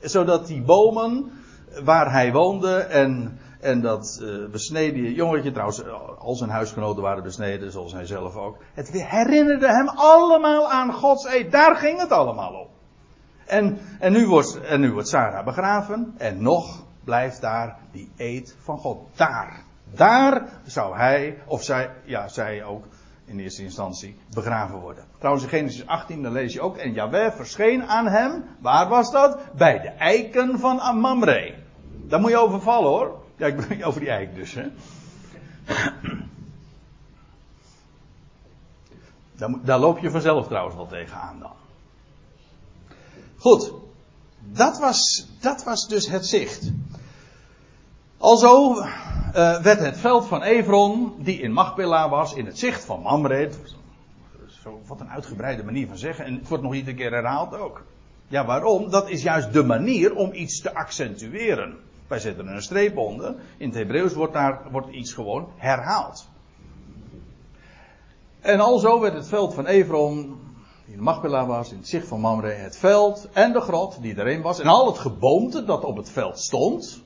[0.00, 1.30] Zodat die bomen
[1.84, 5.82] waar hij woonde en, en dat uh, besneden jongetje, trouwens,
[6.18, 8.56] al zijn huisgenoten waren besneden, zoals hij zelf ook.
[8.74, 11.52] Het herinnerde hem allemaal aan Gods eed.
[11.52, 12.66] Daar ging het allemaal om.
[13.46, 16.14] En, en, nu wordt, en nu wordt Sarah begraven.
[16.16, 18.98] En nog blijft daar die eed van God.
[19.16, 19.66] Daar.
[19.94, 22.84] Daar zou hij, of zij, ja, zij ook
[23.24, 25.04] in eerste instantie begraven worden.
[25.18, 29.10] Trouwens, in Genesis 18, dan lees je ook, en Jahweh verscheen aan hem, waar was
[29.10, 29.38] dat?
[29.56, 31.54] Bij de eiken van Amamre.
[32.08, 33.26] Daar moet je over vallen hoor.
[33.38, 34.54] Ja, ik ben over die eik dus.
[34.54, 34.68] Hè.
[39.36, 41.52] Daar, daar loop je vanzelf trouwens wel tegenaan dan.
[43.36, 43.72] Goed,
[44.52, 46.70] dat was, dat was dus het zicht.
[48.16, 48.82] Alzo uh,
[49.62, 53.50] werd het veld van Evron, die in Machpela was, in het zicht van Mamre.
[54.86, 56.24] Wat een uitgebreide manier van zeggen.
[56.24, 57.84] En het wordt nog iedere keer herhaald ook.
[58.28, 58.90] Ja, waarom?
[58.90, 61.76] Dat is juist de manier om iets te accentueren.
[62.08, 63.34] Wij zetten er een streep onder.
[63.56, 66.28] In het Hebreeuws wordt daar wordt iets gewoon herhaald.
[68.40, 70.40] En alzo werd het veld van Evron,
[70.84, 74.18] die in Machpela was, in het zicht van Mamre, het veld en de grot die
[74.18, 74.60] erin was.
[74.60, 77.02] En al het geboomte dat op het veld stond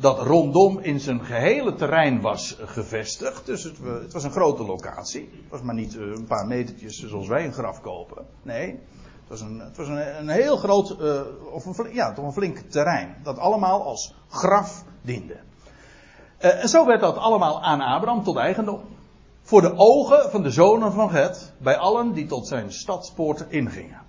[0.00, 3.46] dat rondom in zijn gehele terrein was gevestigd.
[3.46, 5.28] Dus het, het, was een grote locatie.
[5.32, 8.26] Het was maar niet eh, een paar metertjes zoals wij een graf kopen.
[8.42, 8.78] Nee,
[9.38, 11.20] een, het was een, heel groot, uh,
[11.52, 13.16] of een, ja, toch een flink terrein.
[13.22, 15.36] Dat allemaal als graf diende.
[16.40, 18.80] Uh, en zo werd dat allemaal aan Abraham tot eigendom.
[19.42, 24.00] Voor de ogen van de zonen van Het, bij allen die tot zijn stadspoort ingingen.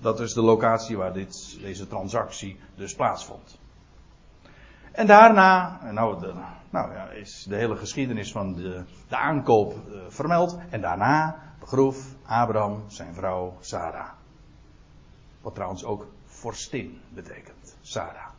[0.00, 3.58] Dat is de locatie waar dit, deze transactie dus plaatsvond.
[4.92, 6.32] En daarna, nou, de,
[6.70, 10.58] nou ja, is de hele geschiedenis van de, de aankoop uh, vermeld.
[10.70, 14.08] En daarna begroef Abraham zijn vrouw Sarah.
[15.42, 18.30] Wat trouwens ook vorstin betekent, Sarah.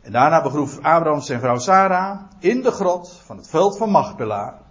[0.00, 4.62] En daarna begroef Abraham zijn vrouw Sarah in de grot van het veld van Machpela.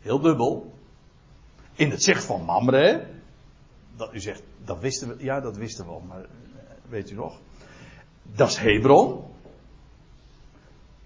[0.00, 0.72] Heel dubbel.
[1.72, 3.06] In het zicht van Mamre.
[3.96, 6.26] Dat u zegt, dat wisten we, ja dat wisten we al, maar eh,
[6.88, 7.38] weet u nog?
[8.22, 9.24] Dat is Hebron.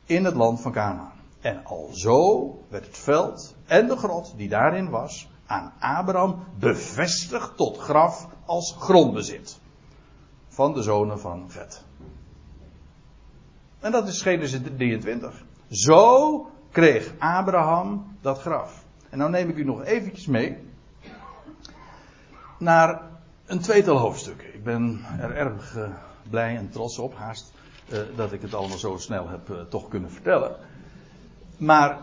[0.05, 1.13] In het land van Canaan.
[1.41, 7.79] En alzo werd het veld en de grot die daarin was aan Abraham bevestigd tot
[7.79, 9.59] graf als grondbezit.
[10.49, 11.85] Van de zonen van Vet.
[13.81, 15.45] En dat is Genesis 23.
[15.71, 18.85] Zo kreeg Abraham dat graf.
[19.11, 20.59] En nou neem ik u nog eventjes mee
[22.59, 23.03] naar
[23.47, 24.55] een tweetal hoofdstukken.
[24.55, 25.89] Ik ben er erg uh,
[26.31, 27.53] blij en trots op, haast,
[27.89, 30.57] uh, dat ik het allemaal zo snel heb uh, toch kunnen vertellen.
[31.57, 31.99] Maar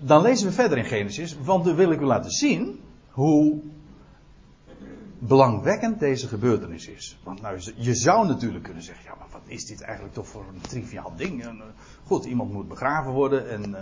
[0.00, 2.80] dan lezen we verder in Genesis, want dan wil ik u laten zien
[3.10, 3.60] hoe
[5.20, 7.20] belangwekkend deze gebeurtenis is.
[7.24, 10.44] Want nou, je zou natuurlijk kunnen zeggen, ja, maar wat is dit eigenlijk toch voor
[10.54, 11.44] een triviaal ding?
[11.44, 11.62] En,
[12.04, 13.80] goed, iemand moet begraven worden en uh,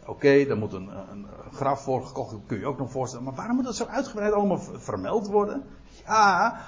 [0.00, 3.24] Oké, okay, daar moet een, een, graf voor gekocht kun je ook nog voorstellen.
[3.24, 5.62] Maar waarom moet dat zo uitgebreid allemaal vermeld worden?
[6.06, 6.60] Ja,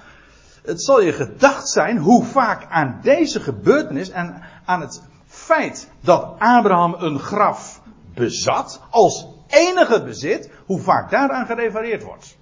[0.63, 6.35] het zal je gedacht zijn hoe vaak aan deze gebeurtenis en aan het feit dat
[6.39, 7.83] Abraham een graf
[8.15, 12.37] bezat als enige bezit, hoe vaak daaraan gerefereerd wordt.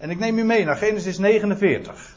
[0.00, 2.16] En ik neem u mee naar Genesis 49.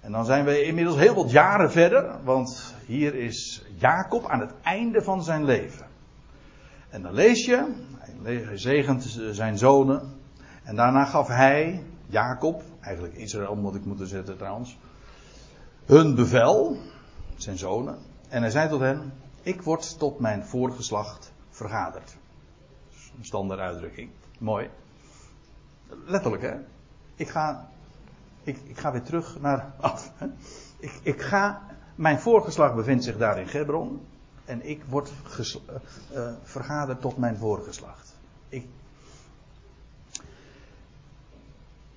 [0.00, 4.52] En dan zijn we inmiddels heel wat jaren verder, want hier is Jacob aan het
[4.62, 5.86] einde van zijn leven.
[6.88, 7.72] En dan lees je,
[8.22, 10.20] hij zegent zijn zonen.
[10.62, 14.78] En daarna gaf hij, Jacob, eigenlijk Israël moet ik moeten zetten trouwens,
[15.84, 16.76] hun bevel,
[17.36, 17.98] zijn zonen.
[18.28, 19.12] En hij zei tot hen,
[19.42, 22.16] ik word tot mijn voorgeslacht vergaderd.
[23.18, 24.10] Een standaard uitdrukking.
[24.38, 24.70] Mooi.
[26.06, 26.54] Letterlijk hè.
[27.16, 27.68] Ik ga,
[28.42, 30.12] ik, ik ga weer terug naar af.
[30.78, 31.62] Ik, ik ga,
[31.94, 34.00] mijn voorgeslacht bevindt zich daar in Gebron.
[34.44, 35.54] En ik word uh,
[36.14, 38.16] uh, vergaderd tot mijn voorgeslacht.
[38.48, 38.66] Ik.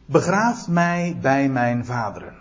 [0.05, 2.35] Begraaf mij bij mijn vaderen.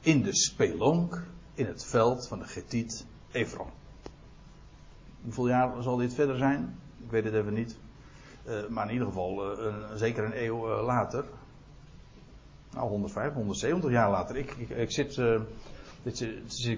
[0.00, 1.22] In de spelonk
[1.54, 3.70] in het veld van de Getiet Efron.
[5.22, 6.78] Hoeveel jaar zal dit verder zijn?
[7.04, 7.76] Ik weet het even niet.
[8.48, 11.24] Uh, maar in ieder geval een, zeker een eeuw uh, later.
[12.72, 14.36] Nou, 105, 170 jaar later.
[14.36, 15.14] Ik, ik, zit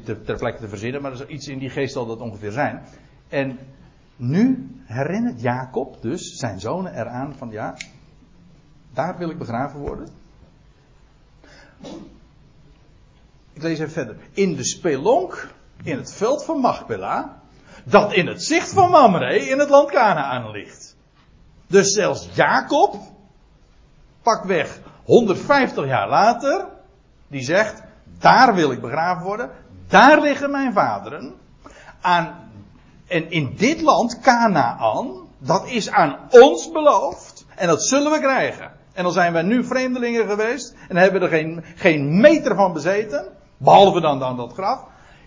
[0.05, 2.53] dit ter plekke te verzinnen, maar er is iets in die geest zal dat ongeveer
[2.53, 2.83] zijn.
[3.29, 3.59] En
[4.17, 7.77] nu herinnert Jacob dus zijn zonen eraan van ja,
[8.93, 10.09] daar wil ik begraven worden.
[13.53, 14.17] Ik lees even verder.
[14.33, 15.49] In de spelonk,
[15.83, 17.43] in het veld van Machpela,
[17.85, 20.93] dat in het zicht van Mamre in het land Canaan ligt.
[21.75, 22.97] Dus zelfs Jacob,
[24.22, 26.66] pak weg 150 jaar later,
[27.29, 27.83] die zegt,
[28.18, 29.51] daar wil ik begraven worden.
[29.89, 31.35] Daar liggen mijn vaderen.
[32.01, 32.51] Aan,
[33.07, 37.47] en in dit land, Canaan, dat is aan ons beloofd.
[37.55, 38.72] En dat zullen we krijgen.
[38.93, 40.75] En dan zijn wij nu vreemdelingen geweest.
[40.89, 43.29] En hebben er geen, geen meter van bezeten.
[43.57, 44.85] Behalve dan, dan dat graf.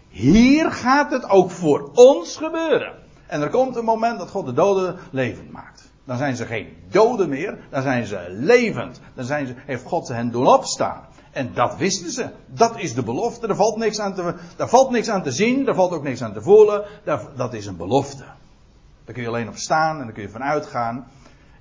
[0.07, 2.93] Hier gaat het ook voor ons gebeuren.
[3.25, 5.86] En er komt een moment dat God de doden levend maakt.
[6.07, 8.99] Dan zijn ze geen doden meer, dan zijn ze levend.
[9.13, 11.05] Dan zijn ze, heeft God hen doen opstaan.
[11.31, 12.29] En dat wisten ze.
[12.45, 13.47] Dat is de belofte.
[13.47, 15.65] Er valt niks aan te, daar valt niks aan te zien.
[15.65, 16.85] Daar valt ook niks aan te voelen.
[17.35, 18.23] dat is een belofte.
[19.05, 21.07] Daar kun je alleen op staan en daar kun je van uitgaan.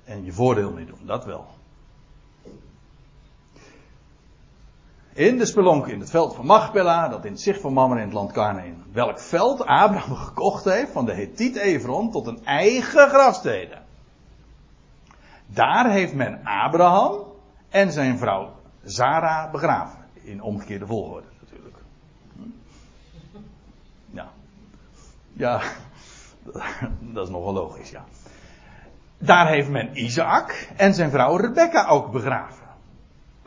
[0.03, 0.99] En je voordeel mee doen.
[1.05, 1.45] Dat wel.
[5.13, 8.05] In de spelonk in het veld van Machpela, dat in het zicht van Mamre in
[8.05, 13.09] het land Canaan, welk veld Abraham gekocht heeft van de Hethiet Evron tot een eigen
[13.09, 13.85] grafstede.
[15.47, 17.23] Daar heeft men Abraham
[17.69, 19.99] en zijn vrouw Zara begraven.
[20.13, 21.77] In omgekeerde volgorde natuurlijk.
[24.09, 24.27] Ja.
[25.33, 25.61] Ja,
[27.13, 28.03] dat is nogal logisch, ja.
[29.17, 32.65] Daar heeft men Isaac en zijn vrouw Rebecca ook begraven.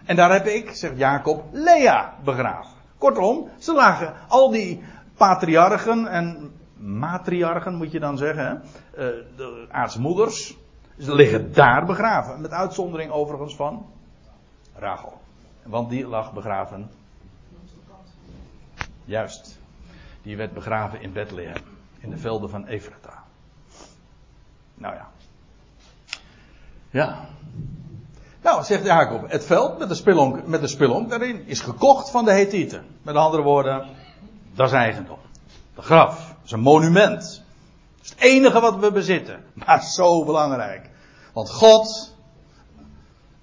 [0.04, 2.72] En daar heb ik, zegt Jacob, Lea begraven.
[2.98, 4.82] Kortom, ze lagen al die
[5.16, 8.62] patriarchen en matriarchen moet je dan zeggen?
[8.90, 10.56] Eh, de aartsmoeders,
[11.00, 12.40] ze liggen daar begraven.
[12.40, 13.86] Met uitzondering overigens van
[14.74, 15.20] Rachel.
[15.62, 16.90] Want die lag begraven.
[19.04, 19.58] Juist.
[20.22, 21.62] Die werd begraven in Bethlehem.
[22.00, 23.24] in de velden van Efrata.
[24.74, 25.08] Nou ja.
[26.90, 27.28] Ja.
[28.42, 32.32] Nou, zegt Jacob, het veld met de spilonk, met de daarin is gekocht van de
[32.32, 32.86] Hethieten.
[33.02, 33.86] Met andere woorden,
[34.54, 35.18] dat is eigendom.
[35.74, 37.42] De graf is een monument.
[37.96, 39.44] Dat is het enige wat we bezitten.
[39.52, 40.89] Maar zo belangrijk.
[41.40, 42.14] Want God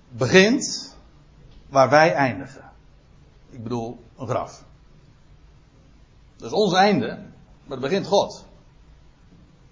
[0.10, 0.96] begint
[1.70, 2.72] waar wij eindigen.
[3.50, 4.64] Ik bedoel, een graf.
[6.36, 7.08] Dat is ons einde,
[7.64, 8.46] maar het begint God.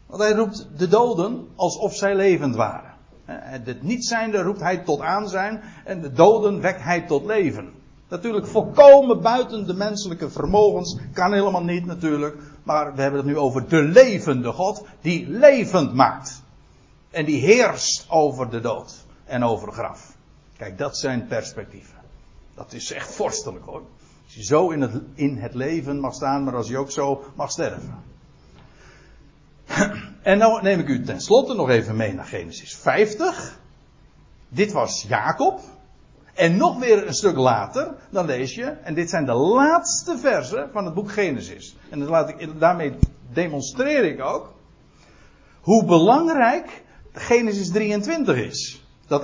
[0.06, 2.94] Want hij roept de doden alsof zij levend waren.
[3.26, 7.74] Het niet zijnde roept hij tot aanzijn en de doden wekt hij tot leven.
[8.08, 13.38] Natuurlijk volkomen buiten de menselijke vermogens, kan helemaal niet natuurlijk, maar we hebben het nu
[13.38, 16.44] over de levende God die levend maakt.
[17.16, 20.16] En die heerst over de dood en over graf.
[20.58, 21.96] Kijk, dat zijn perspectieven.
[22.56, 23.82] Dat is echt vorstelijk hoor.
[24.24, 27.24] Als je zo in het, in het leven mag staan, maar als je ook zo
[27.36, 28.04] mag sterven.
[30.22, 33.60] En nou neem ik u tenslotte nog even mee naar Genesis 50.
[34.50, 35.60] Dit was Jacob.
[36.34, 40.70] En nog weer een stuk later, dan lees je, en dit zijn de laatste versen
[40.72, 41.78] van het boek Genesis.
[41.90, 42.96] En dat laat ik, daarmee
[43.34, 44.54] demonstreer ik ook
[45.62, 46.84] hoe belangrijk
[47.16, 48.86] Genesis 23 is.
[49.08, 49.22] Dat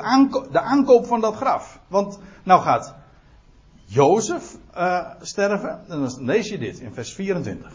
[0.52, 1.80] de aankoop van dat graf.
[1.88, 2.96] Want nou gaat
[3.86, 7.74] Jozef uh, sterven, en dan lees je dit in vers 24.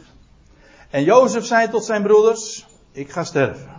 [0.91, 3.71] En Jozef zei tot zijn broeders, ik ga sterven.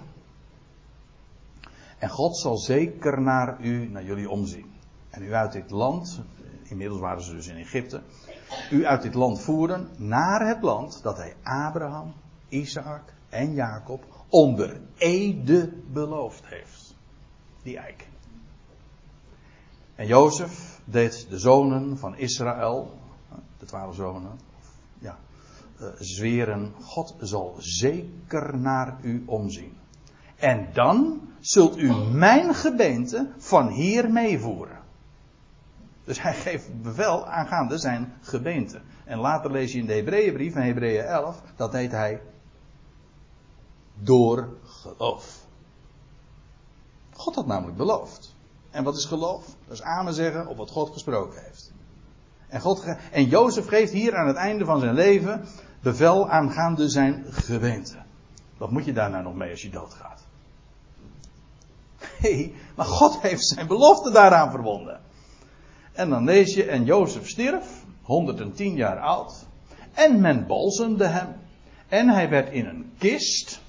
[1.97, 4.71] En God zal zeker naar u, naar jullie omzien.
[5.09, 6.21] En u uit dit land,
[6.63, 8.01] inmiddels waren ze dus in Egypte,
[8.71, 12.13] u uit dit land voeren naar het land dat hij Abraham,
[12.49, 16.95] Isaac en Jacob onder ede beloofd heeft.
[17.63, 18.07] Die eik.
[19.95, 22.99] En Jozef deed de zonen van Israël,
[23.59, 24.39] de twaalf zonen,
[24.99, 25.17] ja,
[25.81, 29.77] uh, zweren, God zal zeker naar u omzien.
[30.35, 34.79] En dan zult u mijn gebeente van hier meevoeren.
[36.03, 38.81] Dus hij geeft bevel aangaande zijn gebeente.
[39.05, 42.21] En later lees je in de Hebreeënbrief, in Hebreeën 11, dat heet hij
[43.99, 45.45] door geloof.
[47.13, 48.35] God had namelijk beloofd.
[48.71, 49.45] En wat is geloof?
[49.67, 51.71] Dat is amen zeggen op wat God gesproken heeft.
[52.47, 55.45] En, God, en Jozef geeft hier aan het einde van zijn leven
[55.81, 57.95] bevel aangaande zijn gemeente.
[58.57, 60.21] Wat moet je daar nou nog mee als je doodgaat?
[62.75, 65.01] Maar God heeft zijn belofte daaraan verbonden.
[65.93, 69.45] En dan lees je, en Jozef stierf, 110 jaar oud,
[69.93, 71.35] en men balsemde hem,
[71.87, 73.61] en hij werd in een kist.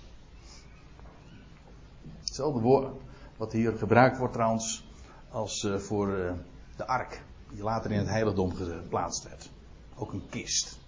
[2.38, 2.96] Hetzelfde woord
[3.36, 4.84] wat hier gebruikt wordt trouwens
[5.30, 6.32] als uh, voor uh,
[6.76, 9.50] de ark, die later in het heiligdom geplaatst werd.
[9.96, 10.78] Ook een kist.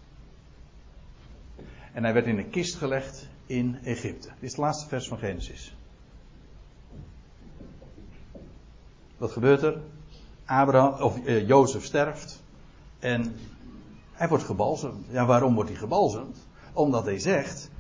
[1.92, 4.28] En hij werd in een kist gelegd in Egypte.
[4.28, 5.76] Dit is het laatste vers van Genesis.
[9.16, 9.80] Wat gebeurt er?
[10.44, 12.42] Abraham, of uh, Jozef sterft.
[12.98, 13.36] En
[14.12, 15.06] hij wordt gebalsemd.
[15.08, 16.38] Ja, waarom wordt hij gebalsemd?
[16.72, 17.70] Omdat hij zegt.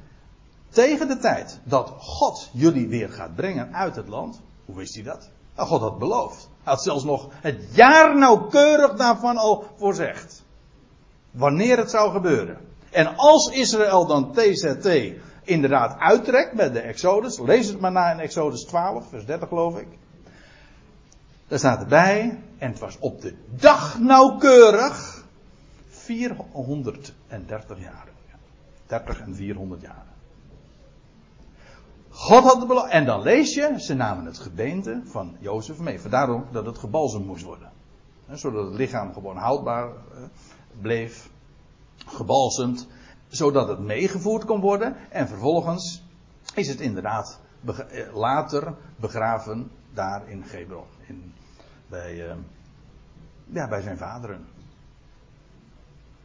[0.70, 4.40] Tegen de tijd dat God jullie weer gaat brengen uit het land.
[4.64, 5.30] Hoe wist hij dat?
[5.56, 6.48] Nou, God had beloofd.
[6.62, 10.42] Hij had zelfs nog het jaar nauwkeurig daarvan al voorzegd.
[11.30, 12.58] Wanneer het zou gebeuren.
[12.90, 14.88] En als Israël dan TZT
[15.42, 19.78] inderdaad uittrekt met de Exodus, lees het maar na in Exodus 12, vers 30 geloof
[19.78, 19.88] ik.
[21.48, 25.24] Daar staat erbij, en het was op de dag nauwkeurig
[25.88, 28.08] 430 jaar.
[28.86, 30.09] 30 en 400 jaar.
[32.20, 32.90] God had de belofte.
[32.90, 36.00] En dan lees je, ze namen het gebeente van Jozef mee.
[36.00, 37.70] Vandaar dat het gebalsemd moest worden.
[38.32, 40.22] Zodat het lichaam gewoon houdbaar eh,
[40.80, 41.28] bleef.
[42.06, 42.86] Gebalsemd.
[43.28, 44.96] Zodat het meegevoerd kon worden.
[45.08, 46.02] En vervolgens
[46.54, 50.84] is het inderdaad eh, later begraven daar in Gebron.
[51.06, 51.32] In,
[51.88, 52.32] bij, uh,
[53.46, 54.46] ja, bij zijn vaderen.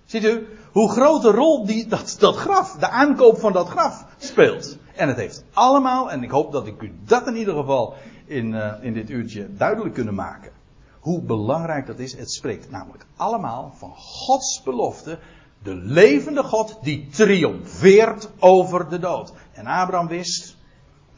[0.05, 4.77] Ziet u hoe grote rol die, dat, dat graf, de aankoop van dat graf speelt.
[4.95, 7.93] En het heeft allemaal, en ik hoop dat ik u dat in ieder geval
[8.25, 10.51] in, uh, in dit uurtje duidelijk kunnen maken.
[10.99, 12.17] Hoe belangrijk dat is.
[12.17, 15.19] Het spreekt namelijk allemaal van Gods belofte.
[15.63, 19.33] De levende God die triomfeert over de dood.
[19.53, 20.57] En Abraham wist,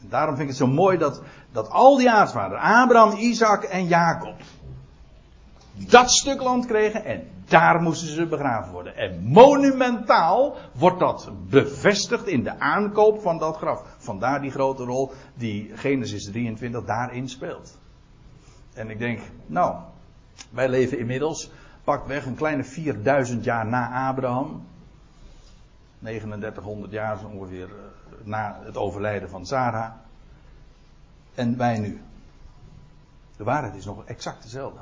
[0.00, 1.22] en daarom vind ik het zo mooi dat,
[1.52, 4.34] dat al die aartsvaderen, Abraham, Isaac en Jacob,
[5.72, 8.96] dat stuk land kregen en daar moesten ze begraven worden.
[8.96, 13.82] En monumentaal wordt dat bevestigd in de aankoop van dat graf.
[13.98, 17.78] Vandaar die grote rol die Genesis 23 daarin speelt.
[18.74, 19.76] En ik denk, nou,
[20.50, 21.50] wij leven inmiddels,
[21.84, 24.66] pak weg een kleine 4000 jaar na Abraham.
[25.98, 29.92] 3900 jaar ongeveer eh, na het overlijden van Sarah.
[31.34, 32.00] En wij nu.
[33.36, 34.80] De waarheid is nog exact dezelfde.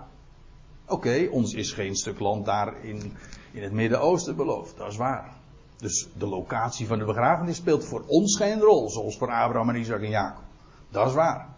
[0.88, 3.16] Oké, ons is geen stuk land daar in,
[3.52, 5.32] in het Midden-Oosten beloofd, dat is waar.
[5.76, 9.80] Dus de locatie van de begrafenis speelt voor ons geen rol, zoals voor Abraham en
[9.80, 10.42] Isaac en Jacob.
[10.88, 11.48] Dat is waar.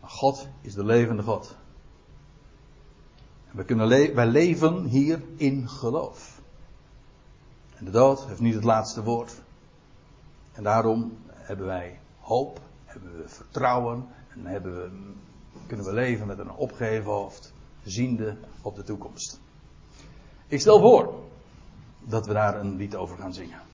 [0.00, 1.56] Maar God is de levende God.
[3.50, 6.40] We kunnen le wij leven hier in geloof.
[7.74, 9.42] En de dood heeft niet het laatste woord.
[10.52, 14.90] En daarom hebben wij hoop, hebben we vertrouwen en hebben we,
[15.66, 17.51] kunnen we leven met een opgeheven hoofd,
[17.84, 19.40] ziende op de toekomst.
[20.46, 21.14] Ik stel voor
[22.00, 23.62] dat we daar een lied over gaan zingen.